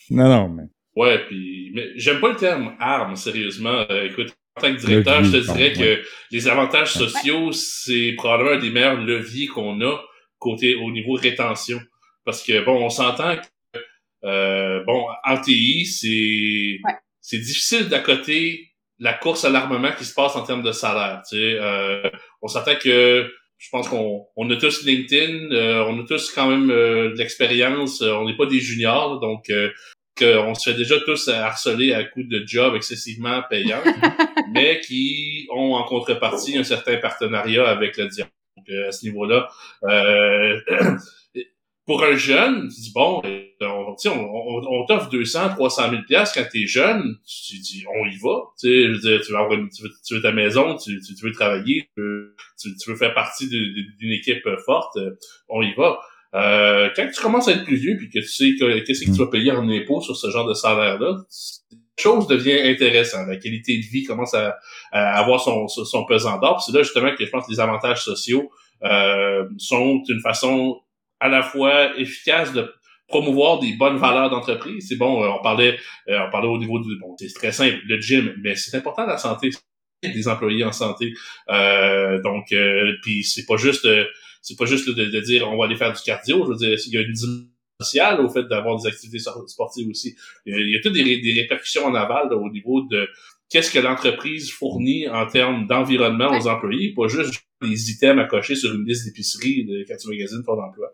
[0.09, 0.63] Non, non, mais
[0.95, 3.85] Ouais, puis mais j'aime pas le terme arme, sérieusement.
[3.91, 6.01] Euh, écoute, en tant que directeur, Levier, je te dirais que
[6.31, 9.95] les avantages sociaux, c'est probablement un des meilleurs leviers qu'on a
[10.39, 11.79] côté au niveau rétention.
[12.25, 13.41] Parce que bon, on s'entend que
[14.23, 16.97] euh, bon, en TI, c'est Ouais.
[17.21, 21.21] c'est difficile d'accoter la course à l'armement qui se passe en termes de salaire.
[21.29, 22.09] Tu sais, euh,
[22.41, 26.47] on s'entend que je pense qu'on on a tous LinkedIn, euh, on a tous quand
[26.47, 29.69] même euh, de l'expérience, euh, on n'est pas des juniors, donc euh,
[30.17, 33.83] qu'on se fait déjà tous harceler à coups de jobs excessivement payants,
[34.51, 38.31] mais qui ont en contrepartie un certain partenariat avec le diable.
[38.57, 39.47] Donc, euh, à ce niveau-là,
[39.83, 40.59] euh,
[41.87, 46.01] pour un jeune, tu dis bon, euh, on, on, on, on t'offre 200, 300 000
[46.05, 49.31] pièces quand t'es jeune, tu dis on y va, tu sais, je veux dire, tu
[49.31, 52.35] veux, avoir une, tu, veux, tu veux ta maison, tu, tu, veux travailler, tu veux,
[52.59, 55.11] tu, veux faire partie d'une équipe forte, euh,
[55.47, 55.97] on y va.
[56.35, 58.53] Euh, quand tu commences à être plus vieux puis que tu sais
[58.85, 61.19] qu'est-ce que tu vas payer en impôts sur ce genre de salaire-là,
[61.97, 63.29] chose devient intéressante.
[63.29, 64.57] La qualité de vie commence à,
[64.91, 66.61] avoir son, son pesant d'or.
[66.61, 68.51] C'est là justement que je pense que les avantages sociaux
[68.83, 70.81] euh, sont une façon
[71.19, 72.71] à la fois efficace de
[73.07, 74.87] promouvoir des bonnes valeurs d'entreprise.
[74.89, 75.77] C'est bon, euh, on parlait,
[76.09, 79.05] euh, on parlait au niveau du bon, c'est très simple, le gym, mais c'est important
[79.05, 79.49] la santé
[80.03, 81.13] des employés en santé.
[81.49, 82.53] Euh, donc,
[83.01, 83.87] puis c'est pas juste,
[84.41, 86.45] c'est pas juste de, dire on va aller faire du cardio.
[86.45, 87.47] Je veux dire, il y a une dimension
[87.81, 90.15] sociale au fait d'avoir des activités sportives aussi.
[90.45, 93.07] Il y a, toutes des, des répercussions en aval au niveau de
[93.49, 98.55] qu'est-ce que l'entreprise fournit en termes d'environnement aux employés, pas juste des items à cocher
[98.55, 100.87] sur une liste d'épicerie de, quand tu magasines ton emploi.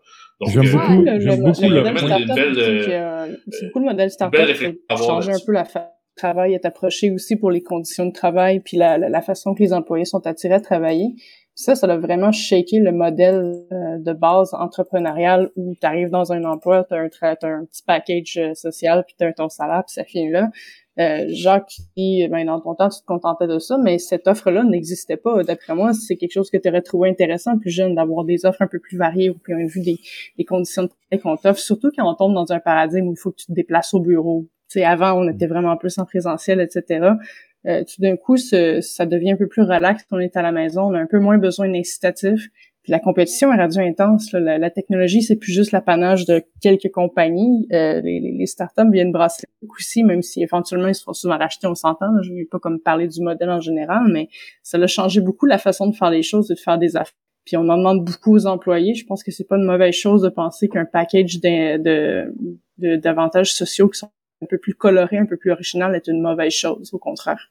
[0.46, 5.52] J'aime beaucoup, j'aime beaucoup le, le, C'est beaucoup le modèle startup pour changer un peu
[5.52, 9.54] la façon travail est approché aussi pour les conditions de travail puis la, la, façon
[9.54, 11.14] que les employés sont attirés à travailler.
[11.54, 16.32] ça, ça a vraiment shaké le modèle euh, de base entrepreneurial où tu arrives dans
[16.32, 19.94] un emploi, tu as, un petit package euh, social, puis tu as ton salaire, puis
[19.94, 20.50] ça finit là.
[21.00, 25.16] Euh, Jacques ben, dans ton temps, tu te contentais de ça, mais cette offre-là n'existait
[25.16, 25.42] pas.
[25.42, 28.62] D'après moi, c'est quelque chose que tu aurais trouvé intéressant, plus jeune, d'avoir des offres
[28.62, 31.90] un peu plus variées au point de vue des, conditions de travail qu'on t'offre, surtout
[31.96, 34.46] quand on tombe dans un paradigme où il faut que tu te déplaces au bureau.
[34.70, 37.10] Tu sais, avant, on était vraiment plus en présentiel, etc.
[37.66, 40.82] Euh, tout d'un coup, ça devient un peu plus relax on est à la maison.
[40.82, 42.48] On a un peu moins besoin d'incitatifs.
[42.84, 44.30] Puis la compétition est rendue intense.
[44.32, 47.66] La, la, technologie, c'est plus juste l'apanage de quelques compagnies.
[47.72, 51.66] Euh, les, les, startups viennent brasser aussi, même si éventuellement ils se font souvent racheter,
[51.66, 52.10] on s'entend.
[52.22, 54.28] Je ne vais pas comme parler du modèle en général, mais
[54.62, 57.16] ça a changé beaucoup la façon de faire les choses et de faire des affaires.
[57.46, 58.94] Puis on en demande beaucoup aux employés.
[58.94, 62.30] Je pense que c'est pas une mauvaise chose de penser qu'un package de,
[62.98, 64.10] d'avantages sociaux qui sont
[64.42, 67.50] un peu plus colorés, un peu plus original est une mauvaise chose, au contraire.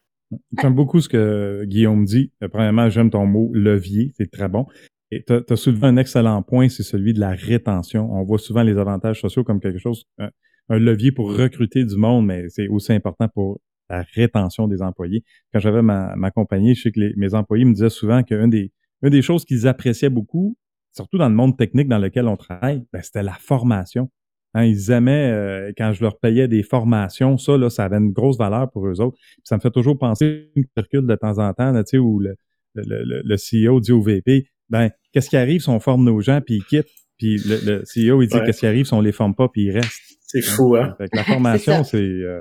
[0.62, 2.32] J'aime beaucoup ce que Guillaume dit.
[2.52, 4.68] Premièrement, j'aime ton mot levier, c'est très bon.
[5.16, 8.12] Et tu as, soulevé un excellent point, c'est celui de la rétention.
[8.12, 10.30] On voit souvent les avantages sociaux comme quelque chose, un,
[10.70, 13.60] levier pour recruter du monde, mais c'est aussi important pour
[13.90, 15.24] la rétention des employés.
[15.52, 18.72] Quand j'avais ma, ma compagnie, je sais que mes employés me disaient souvent qu'une des,
[19.04, 20.58] une des choses qu'ils appréciaient beaucoup,
[20.94, 24.10] surtout dans le monde technique dans lequel on travaille, ben, c'était la formation.
[24.56, 28.12] Hein, ils aimaient, euh, quand je leur payais des formations, ça, là, ça avait une
[28.12, 29.18] grosse valeur pour eux autres.
[29.44, 32.36] ça me fait toujours penser une circule de temps en temps, là, où le,
[32.76, 36.20] le, le, le CEO dit au VP, ben, qu'est-ce qui arrive si on forme nos
[36.20, 36.90] gens puis ils quittent?
[37.20, 39.72] Puis le, CEO, il dit qu'est-ce qui arrive si on les forme pas puis ils
[39.72, 40.02] restent.
[40.26, 40.96] C'est fou, hein?
[40.98, 41.98] Fait la formation, c'est...
[41.98, 42.40] Euh,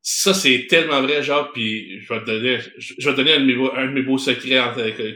[0.00, 3.40] ça, c'est tellement vrai, genre, puis je vais te donner, je vais te donner un
[3.40, 4.58] de mes beaux, un de mes beaux secrets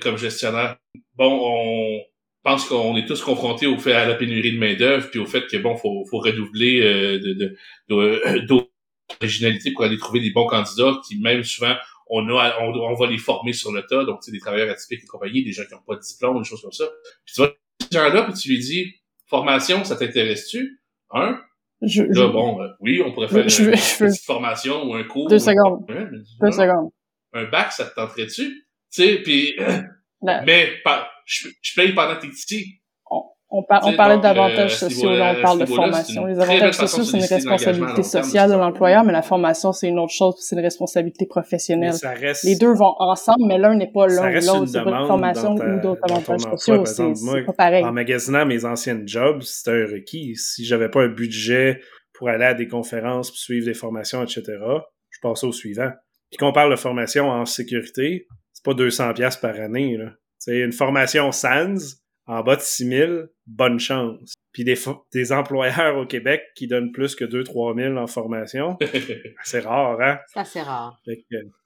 [0.00, 0.76] comme gestionnaire.
[1.16, 2.00] Bon, on
[2.44, 5.44] pense qu'on est tous confrontés au fait à la pénurie de main-d'œuvre, puis au fait
[5.48, 7.56] que bon, faut, faut redoubler euh, de,
[7.88, 11.74] de, d'originalité pour aller trouver des bons candidats qui même souvent
[12.08, 15.02] on a on, va les former sur le tas, donc tu sais, des travailleurs atypiques
[15.02, 16.84] et compagnie, des gens qui n'ont pas de diplôme, des choses comme ça.
[17.24, 18.94] Puis tu vas ces gens-là, puis tu lui dis
[19.26, 20.80] Formation, ça t'intéresse-tu?
[21.10, 21.40] Un,
[21.82, 25.28] je, là, bon, euh, oui, on pourrait faire une, petite formation ou un cours.
[25.28, 25.84] Deux secondes.
[26.40, 26.90] Deux secondes.
[27.32, 28.44] Un bac, ça te tenterait-tu?
[28.44, 29.56] Tu sais, puis...
[30.22, 30.80] mais
[31.24, 32.80] je, je paye pendant tes petits.
[33.56, 36.26] On, on parlait d'avantages euh, sociaux, là, on parle de formation.
[36.26, 40.12] Les avantages sociaux, c'est une responsabilité sociale de l'employeur, mais la formation, c'est une autre
[40.12, 41.94] chose, c'est une responsabilité professionnelle.
[42.44, 44.66] Les deux vont ensemble, mais l'un n'est pas l'un ou l'autre.
[44.66, 46.84] C'est pas une formation ou d'autres avantages sociaux.
[46.84, 47.84] C'est pas pareil.
[47.84, 50.36] En magasinant mes anciennes jobs, c'était un requis.
[50.36, 51.80] Si j'avais pas un budget
[52.12, 54.42] pour aller à des conférences, puis suivre des formations, etc.,
[55.10, 55.90] je passais au suivant.
[56.30, 59.96] Puis qu'on parle de formation en sécurité, c'est pas 200 pièces par année.
[60.38, 61.96] C'est une formation SANS,
[62.26, 63.12] en bas de 6 000,
[63.46, 64.34] bonne chance.
[64.52, 64.76] Puis des,
[65.12, 68.76] des employeurs au Québec qui donnent plus que 2-3 000 en formation,
[69.44, 70.18] c'est rare, hein?
[70.32, 71.00] Ça, c'est rare.
[71.06, 71.16] mais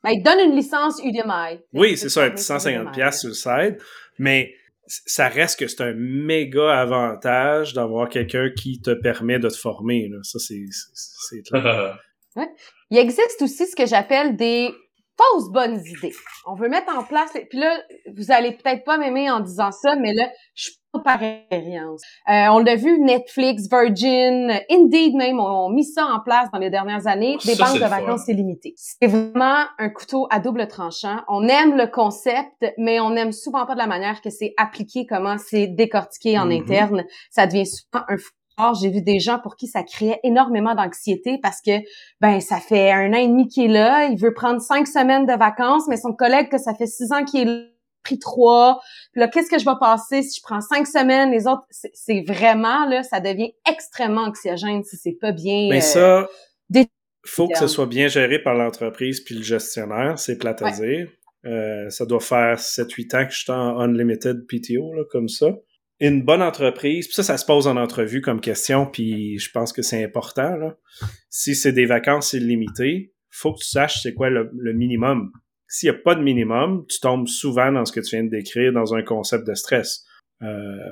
[0.04, 1.60] ben, ils donnent une licence Udemy.
[1.72, 3.82] Oui, c'est ça, un petit 150 pièces sur le site,
[4.18, 4.54] mais
[4.86, 10.08] ça reste que c'est un méga avantage d'avoir quelqu'un qui te permet de te former.
[10.08, 10.18] Là.
[10.22, 10.64] Ça, c'est...
[12.36, 12.48] ouais.
[12.90, 14.72] Il existe aussi ce que j'appelle des
[15.20, 16.14] fausses bonnes idées.
[16.46, 17.78] On veut mettre en place, puis là,
[18.16, 22.02] vous allez peut-être pas m'aimer en disant ça, mais là, je suis pas par expérience.
[22.28, 26.70] Euh, on l'a vu, Netflix, Virgin, Indeed même ont mis ça en place dans les
[26.70, 28.74] dernières années, des banques de vacances illimitées.
[28.76, 31.18] C'est vraiment un couteau à double tranchant.
[31.28, 35.06] On aime le concept, mais on aime souvent pas de la manière que c'est appliqué,
[35.06, 36.62] comment c'est décortiqué en mm-hmm.
[36.62, 37.04] interne.
[37.30, 38.16] Ça devient souvent un
[38.80, 41.72] j'ai vu des gens pour qui ça créait énormément d'anxiété parce que
[42.20, 45.26] ben ça fait un an et demi qu'il est là, il veut prendre cinq semaines
[45.26, 47.66] de vacances, mais son collègue que ça fait six ans qu'il est
[48.02, 48.80] pris trois.
[49.12, 51.30] Puis là, qu'est-ce que je vais passer si je prends cinq semaines?
[51.30, 55.68] Les autres, c'est- vraiment, là, ça devient extrêmement anxiogène si c'est pas bien...
[55.68, 56.28] Mais euh, ça,
[57.26, 60.72] faut que ce soit bien géré par l'entreprise puis le gestionnaire, c'est plate à Ouais.
[60.72, 61.08] dire.
[61.44, 65.48] Euh, ça doit faire 7-8 ans que je suis en unlimited PTO, là, comme ça.
[66.00, 69.72] Une bonne entreprise, puis ça, ça se pose en entrevue comme question, puis je pense
[69.72, 70.56] que c'est important.
[70.56, 70.76] Là.
[71.28, 75.30] Si c'est des vacances illimitées, faut que tu saches c'est quoi le, minimum.
[75.68, 78.30] S'il n'y a pas de minimum, tu tombes souvent dans ce que tu viens de
[78.30, 80.04] décrire, dans un concept de stress.
[80.42, 80.46] Euh,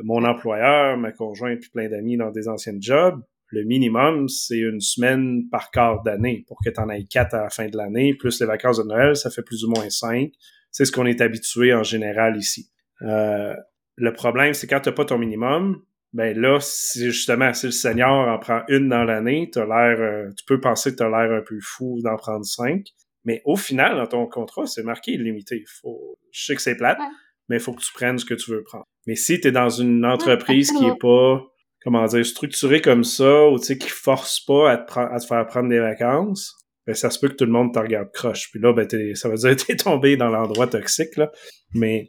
[0.04, 4.80] mon employeur, ma conjointe, puis plein d'amis dans des anciennes jobs, le minimum, c'est une
[4.80, 8.14] semaine par quart d'année pour que tu en ailles quatre à la fin de l'année,
[8.14, 10.32] plus les vacances de Noël, ça fait plus ou moins cinq.
[10.70, 12.70] C'est ce qu'on est habitué en général ici.
[13.02, 13.54] Euh,
[13.98, 15.82] le problème, c'est quand tu pas ton minimum,
[16.12, 20.30] ben là, si justement, si le senior en prend une dans l'année, t'as l'air, euh,
[20.36, 22.86] tu peux penser que tu as l'air un peu fou d'en prendre cinq.
[23.24, 25.62] Mais au final, dans ton contrat, c'est marqué illimité.
[25.82, 27.04] Faut, je sais que c'est plate, Ouais.
[27.48, 28.84] mais il faut que tu prennes ce que tu veux prendre.
[29.06, 30.94] Mais si tu es dans une entreprise qui absolument.
[30.94, 31.44] est pas,
[31.84, 35.18] comment dire, structurée comme ça, ou tu sais, qui force pas à te, pre- à
[35.20, 36.54] te faire prendre des vacances,
[36.86, 38.50] ben ça se peut que tout le monde te regarde croche.
[38.50, 41.30] Puis là, ben, ça veut dire que t'es tombé dans l'endroit toxique, là.
[41.74, 42.08] Mais,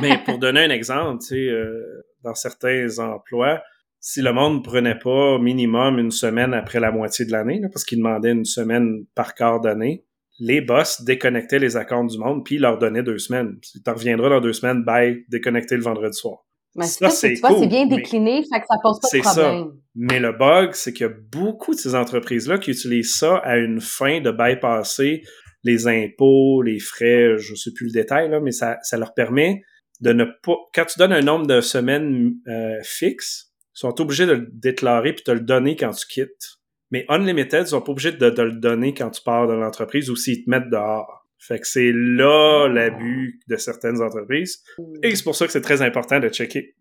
[0.00, 3.62] mais pour donner un exemple, tu sais, euh, dans certains emplois,
[4.00, 7.98] si le monde prenait pas minimum une semaine après la moitié de l'année, parce qu'ils
[7.98, 10.04] demandaient une semaine par quart d'année,
[10.40, 13.56] les boss déconnectaient les accounts du monde puis ils leur donnaient deux semaines.
[13.62, 16.38] Tu reviendras dans deux semaines, bye, déconnecter le vendredi soir.
[16.76, 18.98] Mais Ça, ça, c'est c'est tu vois, cool, c'est bien décliné, fait que ça pose
[19.00, 19.30] pas de ça.
[19.30, 19.72] problème.
[19.94, 23.56] Mais le bug, c'est qu'il y a beaucoup de ces entreprises-là qui utilisent ça à
[23.58, 25.22] une fin de bypasser
[25.64, 29.62] les impôts, les frais, je sais plus le détail, là, mais ça, ça leur permet
[30.00, 30.56] de ne pas...
[30.74, 35.14] Quand tu donnes un nombre de semaines euh, fixe, ils sont obligés de le déclarer
[35.14, 36.58] puis de le donner quand tu quittes.
[36.90, 40.10] Mais Unlimited, ils sont pas obligés de, de le donner quand tu pars de l'entreprise
[40.10, 41.26] ou s'ils te mettent dehors.
[41.38, 44.62] Fait que c'est là l'abus de certaines entreprises.
[45.02, 46.74] Et c'est pour ça que c'est très important de checker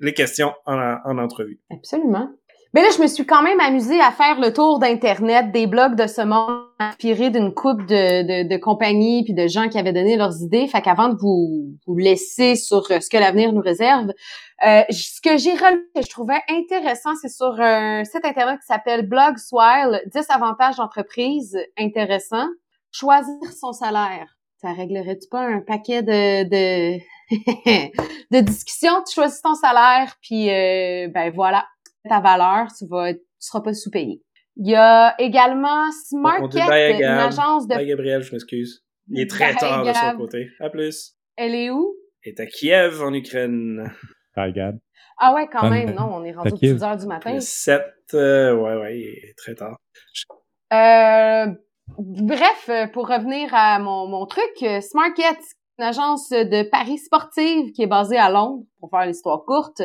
[0.00, 1.60] les questions en, en entrevue.
[1.70, 2.30] Absolument.
[2.74, 5.94] Mais là, je me suis quand même amusée à faire le tour d'Internet, des blogs
[5.94, 9.94] de ce monde, inspiré d'une coupe de, de, de compagnies puis de gens qui avaient
[9.94, 10.66] donné leurs idées.
[10.68, 14.10] Fait qu'avant de vous, vous laisser sur euh, ce que l'avenir nous réserve,
[14.66, 18.66] euh, ce que j'ai relevé, que je trouvais intéressant, c'est sur un site Internet qui
[18.66, 22.48] s'appelle Blogswile, 10 avantages d'entreprise intéressants.
[22.90, 24.36] Choisir son salaire.
[24.60, 26.44] Ça réglerait-tu pas un paquet de...
[26.44, 26.98] de...
[28.30, 31.66] de discussions, tu choisis ton salaire, puis euh, ben voilà,
[32.08, 34.22] ta valeur, tu vas, tu seras pas sous-payé.
[34.56, 37.74] Il y a également Smartket, bye une agence de...
[37.76, 38.84] Bye Gabriel, je m'excuse.
[39.10, 40.50] Il est très Bye, tard de son côté.
[40.60, 41.14] À plus.
[41.36, 41.94] Elle est où?
[42.24, 43.92] Il est à Kiev, en Ukraine.
[44.36, 44.78] Hi, Gab.
[45.20, 47.34] Ah ouais, quand même, non, on est rendu aux qu'il- 10 heures du matin.
[47.34, 47.82] Le 7,
[48.14, 49.76] euh, ouais, ouais, il est très tard.
[50.72, 51.46] Euh,
[51.98, 55.38] bref, pour revenir à mon, mon truc, euh, Smartket,
[55.78, 59.82] une agence de paris sportive qui est basée à Londres, pour faire l'histoire courte,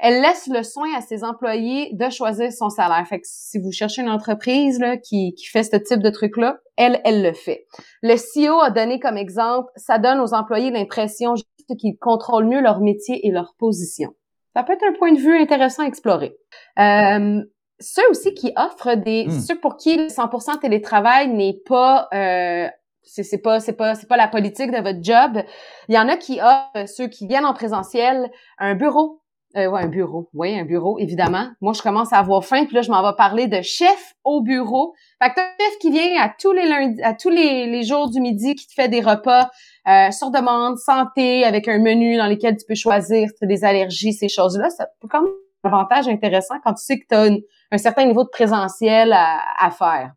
[0.00, 3.06] elle laisse le soin à ses employés de choisir son salaire.
[3.08, 6.58] Fait que si vous cherchez une entreprise là, qui, qui fait ce type de truc-là,
[6.76, 7.66] elle, elle le fait.
[8.02, 12.60] Le CEO a donné comme exemple, ça donne aux employés l'impression juste qu'ils contrôlent mieux
[12.60, 14.14] leur métier et leur position.
[14.54, 16.34] Ça peut être un point de vue intéressant à explorer.
[16.78, 17.42] Euh,
[17.78, 19.40] ceux aussi qui offrent des Hmm.
[19.40, 22.68] ceux pour qui le 100% télétravail n'est pas euh,
[23.06, 25.42] c'est c'est pas c'est pas c'est pas la politique de votre job.
[25.88, 29.22] Il y en a qui offrent ceux qui viennent en présentiel un bureau.
[29.56, 30.28] Euh, ouais, un bureau.
[30.34, 31.48] Oui, un bureau, évidemment.
[31.62, 34.42] Moi, je commence à avoir faim, puis là, je m'en vais parler de chef au
[34.42, 34.92] bureau.
[35.22, 38.10] Fait que t'as un chef qui vient à tous les lundis, à tous les, jours
[38.10, 39.48] du midi, qui te fait des repas
[39.88, 44.28] euh, sur demande, santé, avec un menu dans lequel tu peux choisir des allergies, ces
[44.28, 44.68] choses-là.
[44.68, 45.32] Ça peut quand même
[45.64, 47.30] un avantage intéressant quand tu sais que tu as
[47.72, 50.12] un certain niveau de présentiel à, à faire.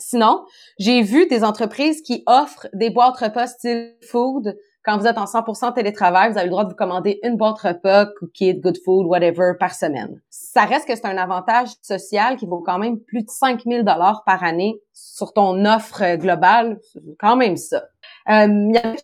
[0.00, 0.44] Sinon,
[0.78, 4.56] j'ai vu des entreprises qui offrent des boîtes repas style food.
[4.82, 7.58] Quand vous êtes en 100% télétravail, vous avez le droit de vous commander une boîte
[7.58, 10.20] repas, cookies, good food, whatever, par semaine.
[10.30, 14.22] Ça reste que c'est un avantage social qui vaut quand même plus de 5000 dollars
[14.24, 16.78] par année sur ton offre globale.
[16.92, 17.84] C'est quand même ça.
[18.30, 18.94] Euh, Il y a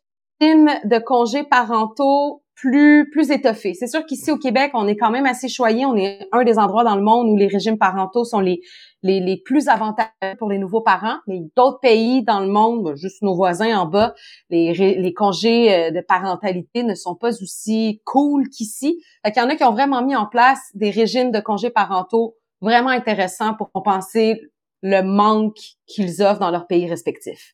[0.40, 3.74] régime de congés parentaux plus plus étoffé.
[3.74, 5.84] C'est sûr qu'ici au Québec, on est quand même assez choyé.
[5.86, 8.61] On est un des endroits dans le monde où les régimes parentaux sont les
[9.02, 11.18] les, les plus avantageux pour les nouveaux parents.
[11.26, 14.14] Mais d'autres pays dans le monde, ben, juste nos voisins en bas,
[14.50, 19.02] les, les congés euh, de parentalité ne sont pas aussi cool qu'ici.
[19.24, 21.70] Fait qu'il y en a qui ont vraiment mis en place des régimes de congés
[21.70, 24.40] parentaux vraiment intéressants pour compenser
[24.82, 27.52] le manque qu'ils offrent dans leurs pays respectifs.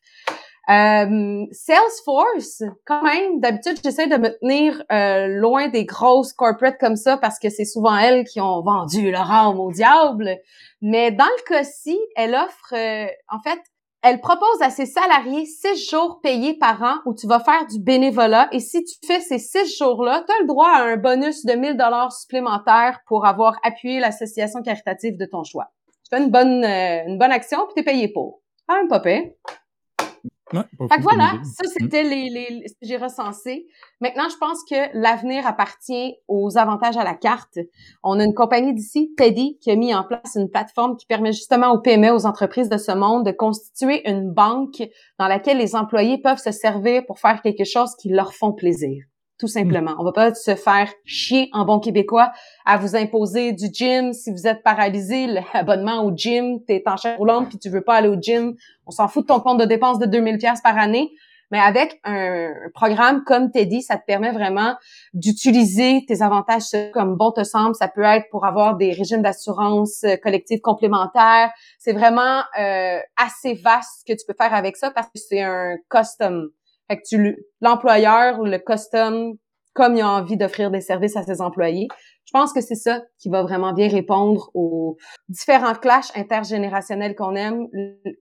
[0.69, 6.95] Euh, Salesforce, quand même, d'habitude, j'essaie de me tenir euh, loin des grosses corporates comme
[6.95, 10.37] ça parce que c'est souvent elles qui ont vendu leur âme au diable.
[10.81, 13.59] Mais dans le cas-ci, elle offre, euh, en fait,
[14.03, 17.79] elle propose à ses salariés six jours payés par an où tu vas faire du
[17.79, 18.49] bénévolat.
[18.51, 21.53] Et si tu fais ces six jours-là, tu as le droit à un bonus de
[21.53, 25.67] 1000 dollars supplémentaires pour avoir appuyé l'association caritative de ton choix.
[26.03, 28.41] Tu fais une bonne, euh, une bonne action puis t'es payé pour.
[28.67, 29.01] Quand même pas.
[30.53, 33.67] Ouais, Fait que voilà, ça c'était les, les, ce que j'ai recensé.
[34.01, 37.59] Maintenant, je pense que l'avenir appartient aux avantages à la carte.
[38.03, 41.31] On a une compagnie d'ici, Teddy, qui a mis en place une plateforme qui permet
[41.31, 44.83] justement aux PME, aux entreprises de ce monde, de constituer une banque
[45.19, 49.03] dans laquelle les employés peuvent se servir pour faire quelque chose qui leur font plaisir.
[49.39, 49.95] Tout simplement.
[49.99, 52.31] On va pas se faire chier en bon québécois
[52.65, 57.17] à vous imposer du gym si vous êtes paralysé, l'abonnement au gym, t'es en chaise
[57.17, 58.55] roulante puis tu veux pas aller au gym,
[58.85, 61.11] on s'en fout de ton compte de dépenses de 2000 pièces par année.
[61.53, 64.75] Mais avec un programme comme Teddy, ça te permet vraiment
[65.13, 66.63] d'utiliser tes avantages
[66.93, 67.75] comme bon te semble.
[67.75, 71.51] Ça peut être pour avoir des régimes d'assurance euh, collective complémentaires.
[71.77, 75.75] C'est vraiment euh, assez vaste que tu peux faire avec ça parce que c'est un
[75.91, 76.49] custom.
[76.93, 79.33] Fait que tu le- l'employeur le custom
[79.73, 81.87] comme il a envie d'offrir des services à ses employés.
[82.25, 84.97] Je pense que c'est ça qui va vraiment bien répondre aux
[85.29, 87.67] différents clashs intergénérationnels qu'on aime,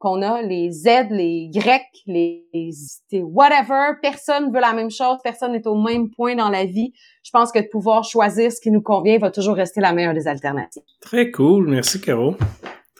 [0.00, 3.92] qu'on a, les Z, les Y, les, les whatever.
[4.00, 6.92] Personne veut la même chose, personne n'est au même point dans la vie.
[7.22, 10.14] Je pense que de pouvoir choisir ce qui nous convient va toujours rester la meilleure
[10.14, 10.82] des alternatives.
[11.02, 11.68] Très cool.
[11.68, 12.34] Merci, Caro.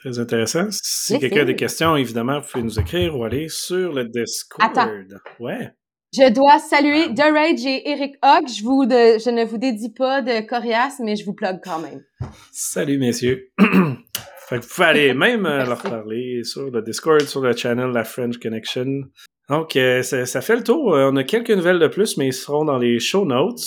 [0.03, 0.66] Très intéressant.
[0.72, 4.68] Si quelqu'un a des questions, évidemment, vous pouvez nous écrire ou aller sur le Discord.
[4.68, 4.90] Attends.
[5.38, 5.70] Ouais.
[6.12, 8.48] Je dois saluer The Rage et Eric Hogg.
[8.48, 11.78] Je vous, de- je ne vous dédie pas de Corias, mais je vous plug quand
[11.78, 12.03] même.
[12.50, 13.53] Salut, messieurs.
[13.61, 17.90] fait que vous pouvez aller même euh, leur parler sur le Discord, sur le channel
[17.92, 19.03] La French Connection.
[19.49, 20.95] Donc, euh, ça, ça fait le tour.
[20.95, 23.61] Euh, on a quelques nouvelles de plus, mais ils seront dans les show notes.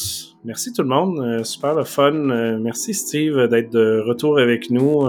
[0.44, 1.20] Merci tout le monde.
[1.20, 2.12] Euh, super le fun.
[2.60, 5.02] Merci Steve d'être de retour avec nous.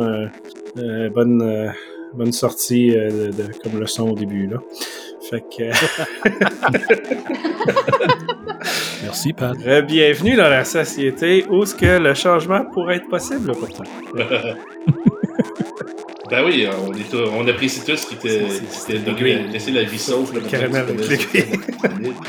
[1.15, 1.73] Bonne,
[2.15, 4.47] bonne sortie de, de- comme le son au début.
[4.49, 4.59] Là.
[5.31, 5.71] Fait que...
[9.03, 9.57] Merci, Pat.
[9.87, 13.85] Bienvenue dans la société où est-ce que le changement pourrait être possible pour toi.
[16.31, 19.47] Ben oui, on, est tous- on apprécie tous qui donné, green.
[19.53, 20.33] laisser la vie sauve.
[20.51, 20.87] Caramel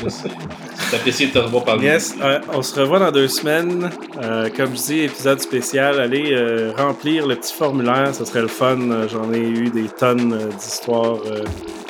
[0.08, 1.86] c'est- apprécié de te revoir parler.
[1.86, 3.90] Yes, euh, on se revoit dans deux semaines.
[4.22, 5.98] Euh, comme je dis, épisode spécial.
[6.00, 8.78] Allez euh, remplir le petit formulaire, ce serait le fun.
[9.10, 11.18] J'en ai eu des tonnes d'histoires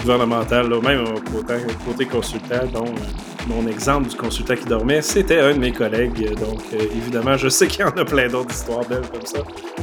[0.01, 1.55] gouvernementales, là, même côté,
[1.85, 6.35] côté consultant, dont euh, mon exemple du consultant qui dormait, c'était un de mes collègues.
[6.39, 9.39] Donc, euh, évidemment, je sais qu'il y en a plein d'autres histoires belles comme ça.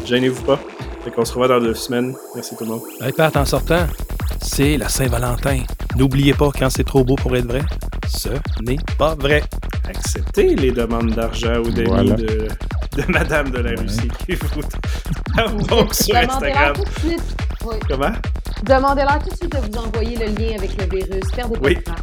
[0.05, 0.59] Gênez-vous pas.
[1.05, 2.15] Fait qu'on se revoit dans deux semaines.
[2.33, 2.81] Merci tout le monde.
[2.99, 3.85] Hey, Pat, en sortant,
[4.41, 5.59] c'est la Saint-Valentin.
[5.95, 7.61] N'oubliez pas, quand c'est trop beau pour être vrai,
[8.07, 8.29] ce
[8.61, 9.43] n'est pas vrai.
[9.87, 12.15] Acceptez les demandes d'argent ou d'amis Voilà.
[12.15, 12.47] de,
[12.97, 13.75] de Madame de la Ouais.
[13.81, 14.61] Russie qui vous
[15.37, 16.73] avoueront sur Instagram.
[16.73, 17.35] tout de suite.
[17.65, 17.75] Oui.
[17.87, 18.11] Comment?
[18.63, 21.23] Demandez-leur tout de suite de vous envoyer le lien avec le virus.
[21.35, 21.75] Perdez pas Oui.
[21.75, 21.93] de temps.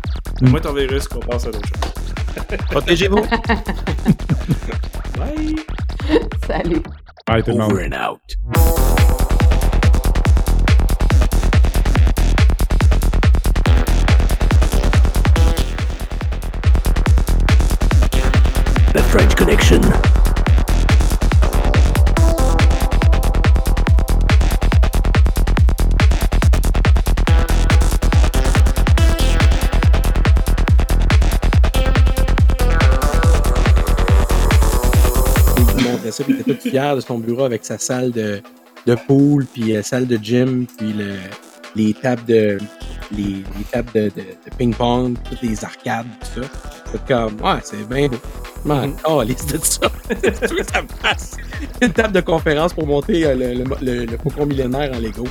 [0.43, 2.59] Moi, ton virus, qu'on passe à d'autres choses.
[2.71, 3.17] Protégez-vous.
[5.19, 5.57] Bye!
[6.47, 6.83] Salut.
[7.27, 7.73] Bye, tout le monde.
[7.73, 8.21] Over and out.
[18.93, 20.12] The French Connection.
[36.13, 38.41] Montrait ça, puis était tout fier de son bureau avec sa salle de,
[38.87, 41.15] de pool, puis la salle de gym, puis le,
[41.77, 42.59] les tables de
[43.11, 46.49] les, les tables de, de, de ping-pong, toutes les arcades, tout ça.
[46.91, 48.09] C'est comme, ouais, c'est bien.
[48.65, 49.91] Man, oh, liste de ça.
[50.23, 51.37] C'est sûr que ça me passe.
[51.81, 55.25] Une table de conférence pour monter euh, le, le, le, le cocon millénaire en Lego.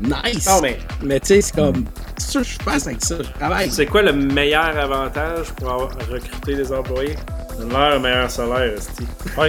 [0.00, 0.46] Nice!
[0.46, 1.84] Non, mais Mais tu sais, c'est comme,
[2.16, 3.16] c'est sûr que je passe avec ça.
[3.20, 3.70] Je travaille.
[3.70, 7.16] c'est quoi le meilleur avantage pour avoir, recruter des employés?
[7.58, 9.04] Donne-leur un meilleur salaire, Esti.
[9.36, 9.40] Ah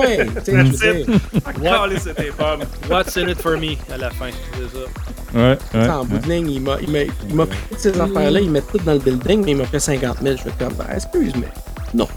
[0.00, 1.06] ouais, je veux dire,
[1.46, 2.60] Encore c'était pommes.
[2.88, 5.38] What's in it for me à la fin, c'est ça.
[5.38, 5.88] Ouais, ouais.
[5.88, 6.98] en bout de ligne, il m'a, il m'a,
[7.28, 9.64] il m'a pris toutes ces affaires-là, il met tout dans le building, mais il m'a
[9.66, 10.36] fait 50 000.
[10.36, 11.48] Je fais comme, ben, excuse, mais
[11.94, 12.08] non.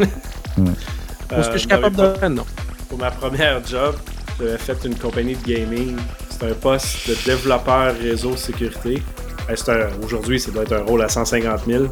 [1.36, 2.30] Est-ce que je suis capable de faire?
[2.30, 2.46] Non.
[2.90, 3.96] Pour ma première job,
[4.40, 5.98] j'avais fait une compagnie de gaming.
[6.30, 9.02] C'était un poste de développeur réseau sécurité.
[9.50, 11.86] Euh, c'est un- Aujourd'hui, ça doit être un rôle à 150 000.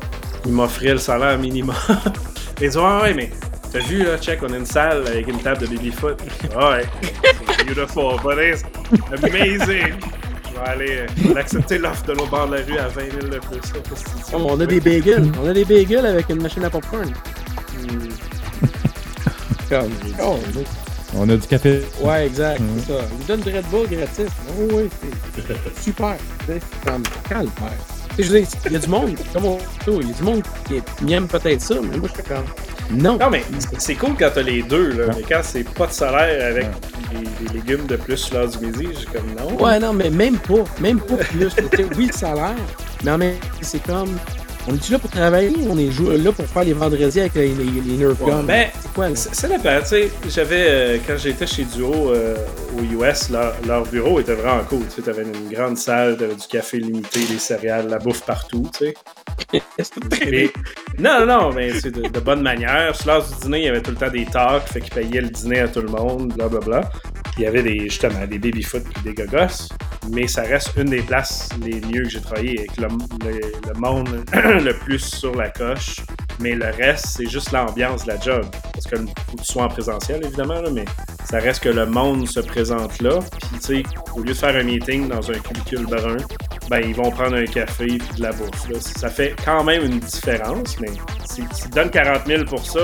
[0.46, 1.76] Il m'offrait le salaire minimum.
[2.62, 3.30] Ils disent Ouais, ouais, mais
[3.72, 6.20] t'as vu, là, check, on a une salle avec une table de baby-foot.
[6.56, 6.86] Ouais,
[7.58, 8.64] c'est beautiful, but it's
[9.24, 9.94] amazing.
[10.46, 10.98] Je vais aller,
[11.30, 13.60] euh, accepter l'offre de l'autre bord de la rue à 20 000 de plus.
[14.34, 15.32] Oh, on a des bagels.
[15.42, 17.08] On a des bagels avec une machine à popcorn.
[17.08, 18.10] Hmm.
[19.70, 19.90] Comme,
[20.22, 20.38] oh,
[21.16, 21.82] On a du café.
[22.02, 22.68] ouais, exact, Mhm.
[22.86, 23.00] c'est ça.
[23.12, 24.28] Il nous donne du Red Bull gratis.
[24.50, 24.90] Oh, oui,
[25.36, 26.16] c'est super.
[26.46, 27.50] Tu sais, Comme, calme,
[28.18, 29.58] je veux dire, il y a du monde, comme on
[29.88, 32.46] il y a du monde qui, aime peut-être ça, mais moi, je fais comme.
[32.92, 33.18] Non.
[33.18, 33.44] Non, mais
[33.78, 35.14] c'est cool quand t'as les deux, là.
[35.16, 36.68] Mais quand c'est pas de salaire avec
[37.12, 39.64] des, des légumes de plus l'heure du midi, j'ai comme non.
[39.64, 40.64] Ouais, non, mais même pas.
[40.80, 41.48] Même pas plus.
[41.98, 42.56] Oui, le salaire,
[43.04, 44.18] mais temps, c'est comme.
[44.68, 45.90] On est-tu là pour travailler ou on est
[46.24, 48.44] là pour faire les vendredis avec les, les, les Nerf Guns?
[48.44, 50.12] Ben, c'est quoi, c'est la tu sais.
[50.30, 52.36] J'avais, euh, quand j'étais chez Duo euh,
[52.78, 54.86] aux US, leur, leur bureau était vraiment cool.
[54.88, 58.70] Tu sais, t'avais une grande salle, t'avais du café limité, des céréales, la bouffe partout,
[58.78, 58.94] tu sais.
[60.32, 60.52] Mais-
[61.00, 62.96] non, non, non, mais c'est de, de bonne manière.
[62.96, 65.22] Sur l'heure du dîner, il y avait tout le temps des talks, fait qu'ils payaient
[65.22, 66.90] le dîner à tout le monde, blablabla.
[67.38, 69.70] Il y avait des, justement des baby-foot et des gogos,
[70.12, 72.88] mais ça reste une des places les mieux que j'ai travaillé avec le,
[73.26, 75.98] le- le monde le plus sur la coche.
[76.40, 78.46] Mais le reste, c'est juste l'ambiance de la job.
[78.74, 80.86] Parce que tu sois en présentiel, évidemment, là, mais
[81.30, 83.20] ça reste que le monde se présente là.
[83.50, 83.84] Puis, tu sais,
[84.16, 86.18] au lieu de faire un meeting dans un cubicule brun,
[86.70, 88.70] ben, ils vont prendre un café puis de la bouffe.
[88.70, 88.78] là.
[88.80, 90.92] Ça fait quand même une différence, mais
[91.30, 92.80] si tu te donnes 40 000 pour ça,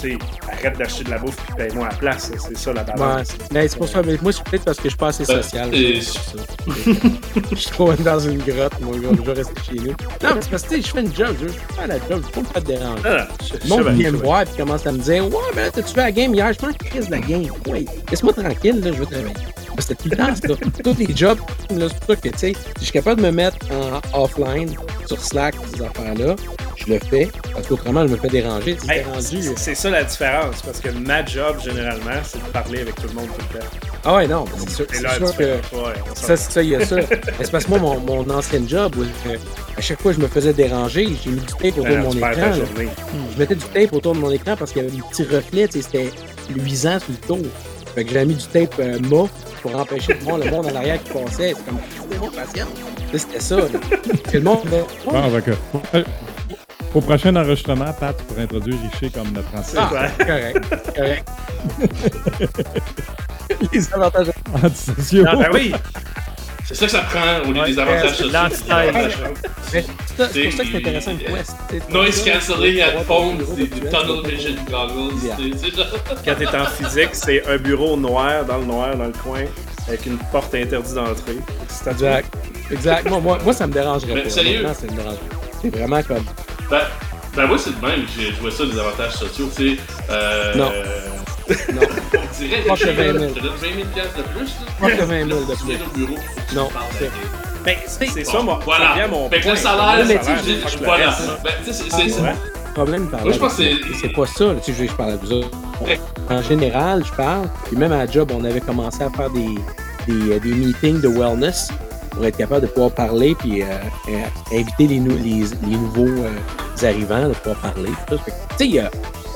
[0.00, 0.18] tu sais,
[0.50, 2.32] arrête d'acheter de la bouffe puis paye-moi à la place.
[2.38, 3.28] C'est ça la Ouais, balance.
[3.50, 4.00] ben, c'est pour ça.
[4.04, 5.74] Mais moi, c'est peut-être parce que je suis pas assez Ben, social.
[5.74, 6.00] et-.
[7.50, 9.08] Je suis trop dans une grotte, mon gars.
[9.16, 9.86] Je vais rester chez nous.
[9.88, 11.36] Non, mais c'est parce que tu sais, je fais une job.
[11.40, 12.06] Je veux faire la job.
[12.10, 13.02] Je veux pas me faire déranger.
[13.04, 15.32] Ah, non, je- je Le monde vient me voir et commence à me dire Ouais,
[15.54, 16.52] ben t'as-tu fait la game hier?
[16.52, 17.44] Je pense que crise de la game.
[17.66, 19.34] Ouais, laisse-moi tranquille, là, je veux travailler.
[19.78, 20.82] Ben, C'était tout le temps, ça.
[20.82, 21.38] Tous les jobs,
[21.70, 23.56] là, c'est pour ça que, tu sais, si je suis capable de me mettre
[24.12, 24.74] en offline
[25.06, 26.34] sur Slack, ces affaires-là,
[26.76, 27.28] je le fais.
[27.54, 28.76] Parce qu'autrement, je me fais déranger.
[28.84, 29.04] Sais, Hey,
[29.56, 33.14] c'est ça la différence, parce que ma job, généralement, c'est de parler avec tout le
[33.14, 33.66] monde tout le temps.
[34.04, 35.42] Ah ouais, non, c'est sûr, c'est sûr que.
[35.44, 36.96] ouais, Ça, ça, il y a ça.
[37.42, 39.36] C'est parce que moi, mon, mon ancien job, où, euh,
[39.76, 42.02] à chaque fois que je me faisais déranger, j'ai mis du tape autour de Ben,
[42.02, 42.52] mon écran.
[43.34, 45.68] Je mettais du tape autour de mon écran parce qu'il y avait des petits reflets,
[45.70, 46.10] c'était
[46.54, 47.46] luisant sur le tour.
[47.98, 48.96] Fait que j'avais mis du tape euh,
[49.60, 51.52] pour empêcher de voir le monde en arrière qui passait.
[51.56, 51.80] C'est comme,
[53.10, 53.56] c'est C'était ça.
[54.22, 56.04] Puis le monde, oh, Bon, euh,
[56.94, 61.28] au prochain enregistrement, Pat, tu pourrais introduire Richer comme notre ancien ah, correct, correct.
[63.72, 64.30] Les avantages.
[64.62, 65.24] antisociaux.
[65.26, 65.74] Ah, ben oui!
[66.68, 68.28] C'est ça que ça prend au lieu Ouais, des avantages c'est sociaux.
[69.70, 71.56] C'est ça- c'est pour ça que c'est intéressant une quest.
[71.90, 72.82] Noise cancelling
[73.38, 75.14] bureau des, des virtuel, tunnel vision goggles,
[75.60, 79.12] c'est- c'est Quand t'es en physique, c'est un bureau noir dans le noir, dans le
[79.12, 79.44] coin,
[79.86, 81.38] avec une porte interdite d'entrée.
[81.68, 82.34] C'est à dire- Exact.
[82.70, 83.08] Exact.
[83.08, 84.28] Moi, moi, moi, ça me dérangerait pas.
[84.30, 84.62] sérieux?
[84.74, 85.36] Ça me dérangerait pas.
[85.62, 86.24] C'est vraiment comme.
[86.70, 86.80] Ben,
[87.34, 88.04] ben moi, c'est le même.
[88.14, 89.48] J'ai- Je vois ça, des avantages sociaux.
[89.56, 90.70] Tu sais, euh, Non.
[91.74, 91.80] Non.
[92.14, 93.18] on dirait Proche de 20 000.
[93.28, 94.50] Je te donne 20 000 piastres de plus.
[94.78, 96.14] Proche de 20 000 de Tu plus.
[96.54, 96.68] Non,
[96.98, 97.10] c'est-
[97.64, 98.60] Ben, c'est c'est Bon, ça, moi.
[98.64, 98.94] voilà.
[99.30, 100.06] Fait que le salaire,
[100.84, 101.06] voilà.
[101.10, 101.20] reste.
[101.44, 104.26] Ben, tu sais, c'est- Ah, c'est- c'est- problème Moi, je pense que c'est- c'est pas
[104.26, 104.54] ça.
[104.64, 105.50] Tu sais, je, je parle à vous autres.
[106.30, 107.48] En général, je parle.
[107.66, 109.48] Puis même à la job, on avait commencé à faire des,
[110.06, 111.68] des, euh, des meetings de wellness
[112.18, 113.66] pour être capable de pouvoir parler puis euh,
[114.08, 116.32] euh, inviter les, nou- les, les nouveaux euh,
[116.82, 117.90] arrivants de pouvoir parler.
[118.58, 118.82] Tu sais,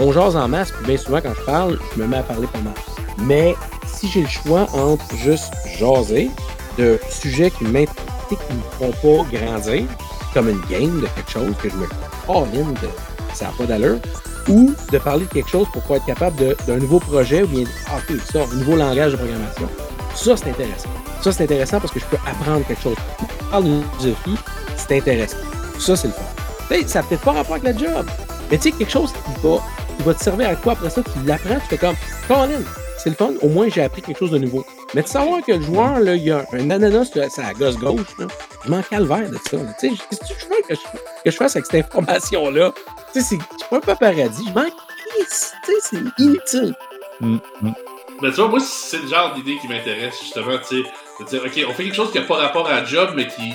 [0.00, 2.48] on jase en masse, puis bien souvent quand je parle, je me mets à parler
[2.48, 2.74] pas mal.
[3.18, 3.54] Mais
[3.86, 6.28] si j'ai le choix entre juste jaser
[6.76, 7.94] de sujets qui m'intéressent,
[8.28, 8.56] qui ne
[8.88, 9.84] me font pas grandir,
[10.34, 11.84] comme une game de quelque chose que je me
[12.28, 12.88] in de
[13.34, 13.98] ça n'a pas d'allure,
[14.48, 17.64] ou de parler de quelque chose pour pouvoir être capable d'un nouveau projet ou bien
[17.88, 19.68] ah, ok, ça, un nouveau langage de programmation.
[20.14, 20.88] Ça, c'est intéressant.
[21.22, 22.96] Ça, c'est intéressant parce que je peux apprendre quelque chose.
[23.20, 24.36] On parle d'une philosophie,
[24.76, 25.36] c'est intéressant.
[25.78, 26.22] Ça, c'est le fun.
[26.68, 28.06] Tu sais, ça n'a peut-être pas rapport avec le job,
[28.50, 29.58] mais tu sais, quelque chose qui va,
[29.96, 31.94] qui va te servir à quoi après ça, tu l'apprends, tu fais comme,
[32.26, 32.62] Colin,
[32.98, 34.64] c'est le fun, au moins j'ai appris quelque chose de nouveau.
[34.94, 37.78] Mais de savoir que le joueur, là, il y a un ananas sur sa gosse
[37.78, 38.26] gauche, là,
[38.64, 39.58] je m'en calvaire de ça.
[39.78, 40.80] Tu sais, qu'est-ce que tu veux que je,
[41.24, 42.72] que je fasse avec cette information-là?
[43.12, 45.52] Tu sais, c'est un peu paradis, je m'en crisse.
[45.64, 46.74] Tu sais, c'est inutile.
[47.20, 47.72] Mm, mm.
[48.20, 50.88] Ben, tu vois, moi, c'est le genre d'idée qui m'intéresse, justement, tu sais.
[51.22, 53.52] Dire, OK, on fait quelque chose qui n'a pas rapport à la job, mais qui,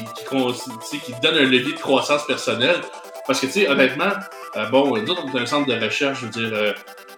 [0.90, 2.82] qui, qui donne un levier de croissance personnelle.
[3.26, 4.12] Parce que, tu sais, honnêtement,
[4.56, 6.74] euh, bon, nous on est un centre de recherche, je veux dire, euh,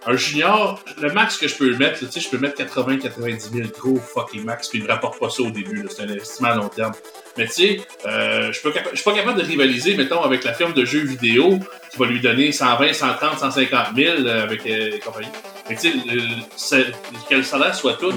[0.06, 3.68] un junior, le max que je peux mettre, tu sais, je peux mettre 80-90 000
[3.78, 6.54] gros fucking max, puis il me rapporte pas ça au début, c'est un investissement à
[6.54, 6.92] long terme.
[7.36, 10.72] Mais tu sais, euh, je je suis pas capable de rivaliser, mettons, avec la firme
[10.72, 11.58] de jeux vidéo
[11.90, 15.28] qui va lui donner 120, 130, 150 000 euh, avec euh, les compagnies.
[15.66, 15.92] Fait que tu
[16.56, 16.86] sais,
[17.28, 18.12] que le salaire soit tout,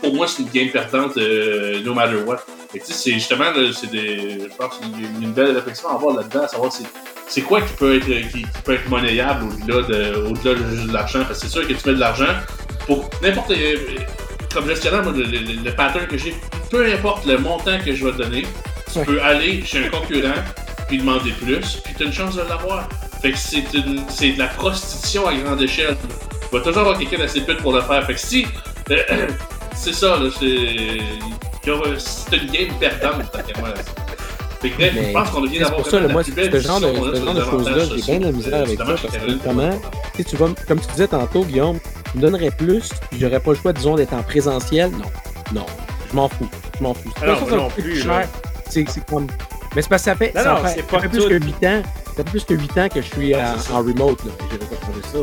[0.00, 2.38] pour moi, c'est une game perdante euh, no matter what.
[2.72, 5.54] Que tu sais, c'est justement, là, c'est des, je pense qu'il y a une belle
[5.56, 6.84] réflexion à avoir là-dedans, à savoir c'est,
[7.26, 10.88] c'est quoi qui peut être, qui, qui peut être monnayable au-delà de, au-delà de juste
[10.88, 11.20] de l'argent.
[11.26, 12.26] Parce que c'est sûr que tu mets de l'argent
[12.86, 13.76] pour n'importe, euh,
[14.52, 16.34] comme gestionnaire, moi, le, le- le pattern que j'ai,
[16.70, 18.42] peu importe le montant que je vais te donner,
[18.92, 19.04] tu Ouais.
[19.04, 20.34] peux aller chez un concurrent
[20.88, 22.88] puis demander plus, puis tu as une chance de l'avoir.
[23.20, 25.96] Fait que c'est, une, c'est de la prostitution à grande échelle.
[26.52, 28.06] Il va toujours avoir quelqu'un d'assez pute pour le faire.
[28.06, 28.46] Fait que si,
[28.90, 28.96] euh,
[29.78, 30.48] c'est ça, là, c'est,
[32.36, 33.16] une game perdante,
[33.58, 33.74] moi.
[34.60, 36.80] Fait que bref, Mais je pense qu'on vient C'est d'avoir pour ça, moi, ce genre
[36.80, 39.70] de, choses-là, j'ai bien de la misère avec ça parce que notamment,
[40.14, 41.78] tu sais, tu vas, comme tu disais tantôt, Guillaume,
[42.10, 44.90] tu me donnerais plus, puis j'aurais pas le choix, disons, d'être en présentiel?
[44.90, 45.04] Non,
[45.54, 45.66] non,
[46.10, 47.12] je m'en fous, je m'en fous.
[47.18, 48.04] C'est Ah pas non, plus.
[48.68, 49.28] C'est comme.
[49.76, 51.18] Mais c'est parce que ça fait, Non, ça non, fait, c'est ça pas fait plus
[51.20, 51.28] tout.
[51.28, 51.82] que 8 ans.
[52.06, 54.32] Ça fait plus que 8 ans que je suis en remote, là.
[54.50, 55.18] J'ai pas changé ça.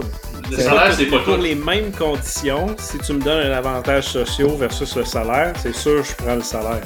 [0.52, 1.42] Le C'est salaire, c'est pas Pour tout.
[1.42, 6.04] les mêmes conditions, si tu me donnes un avantage social versus le salaire, c'est sûr
[6.04, 6.82] je prends le salaire.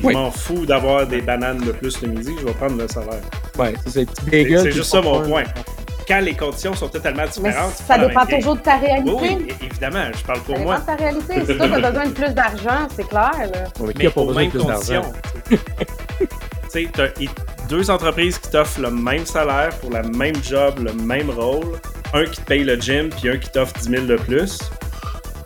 [0.00, 0.14] Je Oui.
[0.14, 3.20] m'en fous d'avoir des bananes de plus le midi, je vais prendre le salaire.
[3.58, 5.44] Ouais, c'est juste ça mon point.
[6.08, 9.12] Quand les conditions sont totalement différentes, ça dépend même toujours de ta réalité.
[9.20, 10.78] Oui, évidemment, je parle Ça pour dépend moi.
[10.78, 11.40] de ta réalité.
[11.40, 13.64] Si toi, t'as besoin de plus d'argent, c'est clair, là.
[13.80, 15.00] Mais qui Mais a pas aux besoin de mêmes plus conditions.
[15.02, 15.12] d'argent?
[15.50, 15.58] tu
[16.70, 17.08] sais, t'as
[17.68, 21.78] deux entreprises qui t'offrent le même salaire pour le même job, le même rôle.
[22.14, 24.58] Un qui te paye le gym, puis un qui t'offre 10 000 de plus,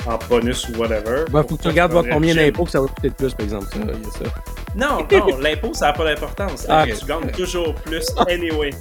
[0.06, 1.24] en bonus ou whatever.
[1.32, 3.66] Ouais, faut que tu regardes combien d'impôts que ça va coûter de plus, par exemple.
[3.72, 4.34] Ça, il y a ça.
[4.74, 6.66] Non, non, l'impôt, ça n'a pas d'importance.
[6.68, 8.70] Ah, Tu gagnes toujours plus anyway.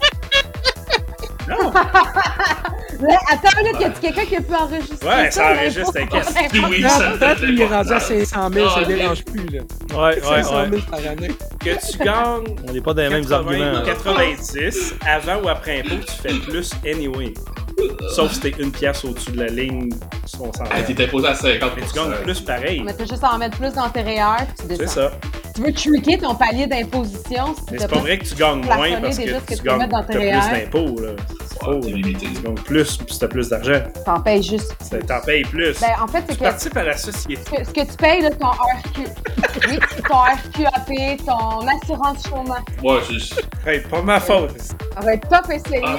[1.48, 6.26] Non, Là, attends, là, y a quelqu'un qui a pu enregistrer Ouais, ça enregistre, t'inquiète.
[6.68, 8.08] Oui, ça peut-être fait qu'il est rendu à l'importance.
[8.08, 9.46] 500 000, ça Ah, ne dérange plus.
[9.50, 9.62] Là.
[9.94, 10.70] Ouais, ouais, 500 ouais.
[10.72, 11.32] 000 par année.
[11.60, 13.82] que tu gagnes On n'est pas dans les mêmes 80 arguments.
[13.82, 17.34] ou 90, avant ou après impôt, tu fais plus anyway.
[18.14, 19.90] Sauf si t'es une pièce au-dessus de la ligne,
[20.40, 22.82] on s'en Ah, t'es imposé à 50 Mais tu gagnes plus pareil.
[22.86, 25.12] Mais t'as juste à en mettre plus dans tes REER, puis tu C'est ça.
[25.56, 29.02] Tu veux tricker ton palier d'imposition si Mais c'est pas vrai que tu gagnes moins
[29.02, 31.00] parce que que tu tu peux gagnes mettre dans t'as tes plus d'impôts.
[31.02, 31.10] là.
[31.74, 33.82] Gagnes plus puis t'as plus d'argent.
[34.06, 34.76] T'en payes juste.
[35.08, 35.80] T'en payes plus.
[35.80, 37.42] Ben, en fait, c'est Tu que participes à la société.
[37.44, 39.02] ce que, ce que tu payes, là, ton RQ,
[39.70, 43.42] oui, ton RQAP, ton assurance chômage, Ouais, juste.
[43.66, 44.60] Hey, pas ma faute.
[44.62, 45.96] ça va être top essayer Ah,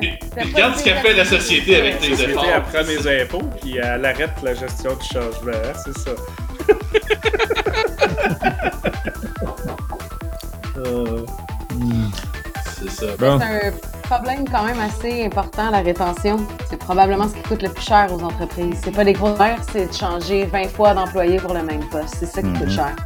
[0.00, 2.46] puis pas Regarde ce qu'a fait la société avec La tes société efforts.
[2.54, 5.52] elle prend mes impôts puis elle arrête la gestion du changement.
[5.52, 6.10] hein, C'est ça.
[10.78, 11.24] Euh,
[12.88, 13.16] C'est ça.
[13.18, 13.38] Bon.
[13.40, 13.72] C'est un
[14.02, 16.38] problème quand même assez important, la rétention.
[16.68, 18.76] C'est probablement ce qui coûte le plus cher aux entreprises.
[18.84, 22.16] C'est pas des gros salaires, c'est de changer 20 fois d'employé pour le même poste.
[22.18, 22.70] C'est ça qui coûte Mhm.
[22.70, 22.96] cher.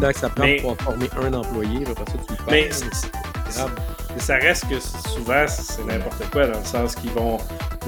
[0.00, 2.52] Temps que ça prend Mais- pour former un employé, après ça, tu le
[4.14, 7.36] Mais ça reste que souvent, c'est n'importe quoi, dans le sens qu'ils vont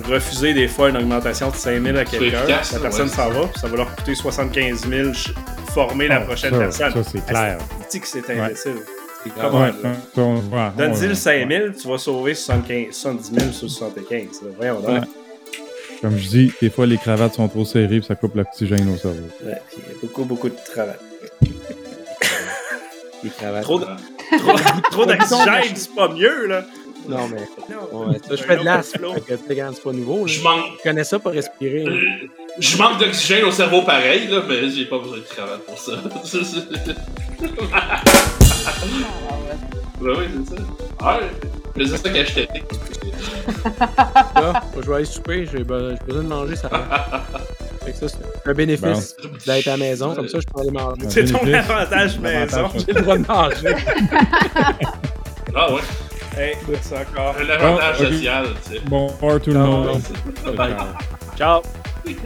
[0.07, 2.45] refuser des fois une augmentation de 5 000 à quelqu'un.
[2.47, 5.33] La personne s'en va, puis ça va leur coûter 75 000 ch-
[5.73, 6.93] former la Oh, prochaine ça, personne.
[7.03, 7.59] Ça, c'est clair.
[7.91, 8.75] Tu que c'est imbécile.
[9.41, 9.73] Comment, Ouais.
[10.77, 14.43] Donne-y On- le 5 000, tu vas sauver 75 70 000 sur 75.
[14.43, 14.49] là.
[14.57, 14.89] Voyons donc.
[14.91, 15.01] Ouais.
[16.01, 18.97] Comme je dis, des fois, les cravates sont trop serrées et ça coupe l'oxygène au
[18.97, 19.19] cerveau.
[19.45, 20.95] Ouais, il y a beaucoup, beaucoup de travail.
[23.25, 23.65] Les cravates.
[23.65, 23.87] Trop, de-
[24.39, 24.57] trop,
[24.93, 26.65] trop d'oxygène, c'est pas mieux, là.
[27.09, 27.41] Non, mais.
[27.75, 28.07] Non.
[28.11, 29.07] Ouais, ça, je fais de l'asthme.
[29.27, 30.27] c'est pas nouveau.
[30.27, 30.33] Là.
[30.33, 31.85] Je manque, Je connais ça pour respirer.
[32.59, 35.93] je manque d'oxygène au cerveau pareil, là, mais j'ai pas besoin de cravate pour ça.
[40.01, 40.63] Ouais, oui, c'est ça.
[41.01, 41.87] Ah, ouais.
[41.87, 42.49] c'est ça qu'acheter.
[44.35, 46.81] Là, je vais aller souper, j'ai be- j'ai besoin de manger, ça va.
[47.85, 49.17] Fait que ça, c'est un bénéfice
[49.47, 51.03] d'être à la maison, comme ça, je peux aller manger.
[51.09, 52.59] C'est ton avantage maison.
[52.59, 53.75] Avantage, J'ai le droit de manger.
[55.55, 55.81] Ah ouais.
[56.37, 57.35] Hey, c'est encore.
[57.47, 58.13] L'avantage Ah, ok.
[58.13, 58.81] social, tu sais.
[58.87, 59.09] Bon,
[59.43, 60.03] tout le Non, monde.
[61.37, 61.63] Ciao.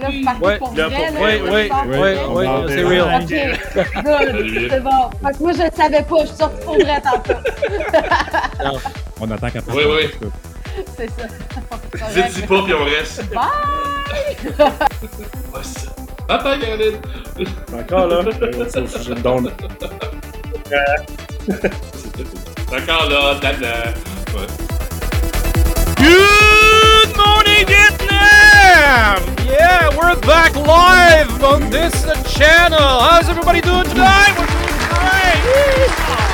[0.01, 1.68] Là, vous partez Ouais, pour vrai, là, ouais,
[2.45, 3.22] va en c'est real.
[3.22, 3.33] Ok,
[4.05, 5.11] good, c'est bon.
[5.22, 7.39] Parce que moi, je le savais pas, je suis sortie pour vrai tantôt.
[9.20, 9.74] On attend qu'après.
[9.74, 9.83] Oui,
[10.22, 10.30] oui.
[10.97, 11.26] C'est ça.
[12.14, 13.24] Dites-y pas, puis on reste.
[13.33, 13.43] Bye!
[15.53, 15.93] Ouais, c'est ça.
[16.28, 16.99] Bye bye, Caroline.
[17.78, 18.16] Encore là.
[18.43, 19.51] Euh, c'est Dawn.
[22.70, 23.93] D'accord, là, dada.
[24.35, 24.47] Ouais.
[25.99, 28.41] Good morning, Vietnam!
[28.62, 32.78] Yeah, we're back live on this channel.
[32.78, 34.34] How's everybody doing tonight?
[34.38, 36.32] We're doing great!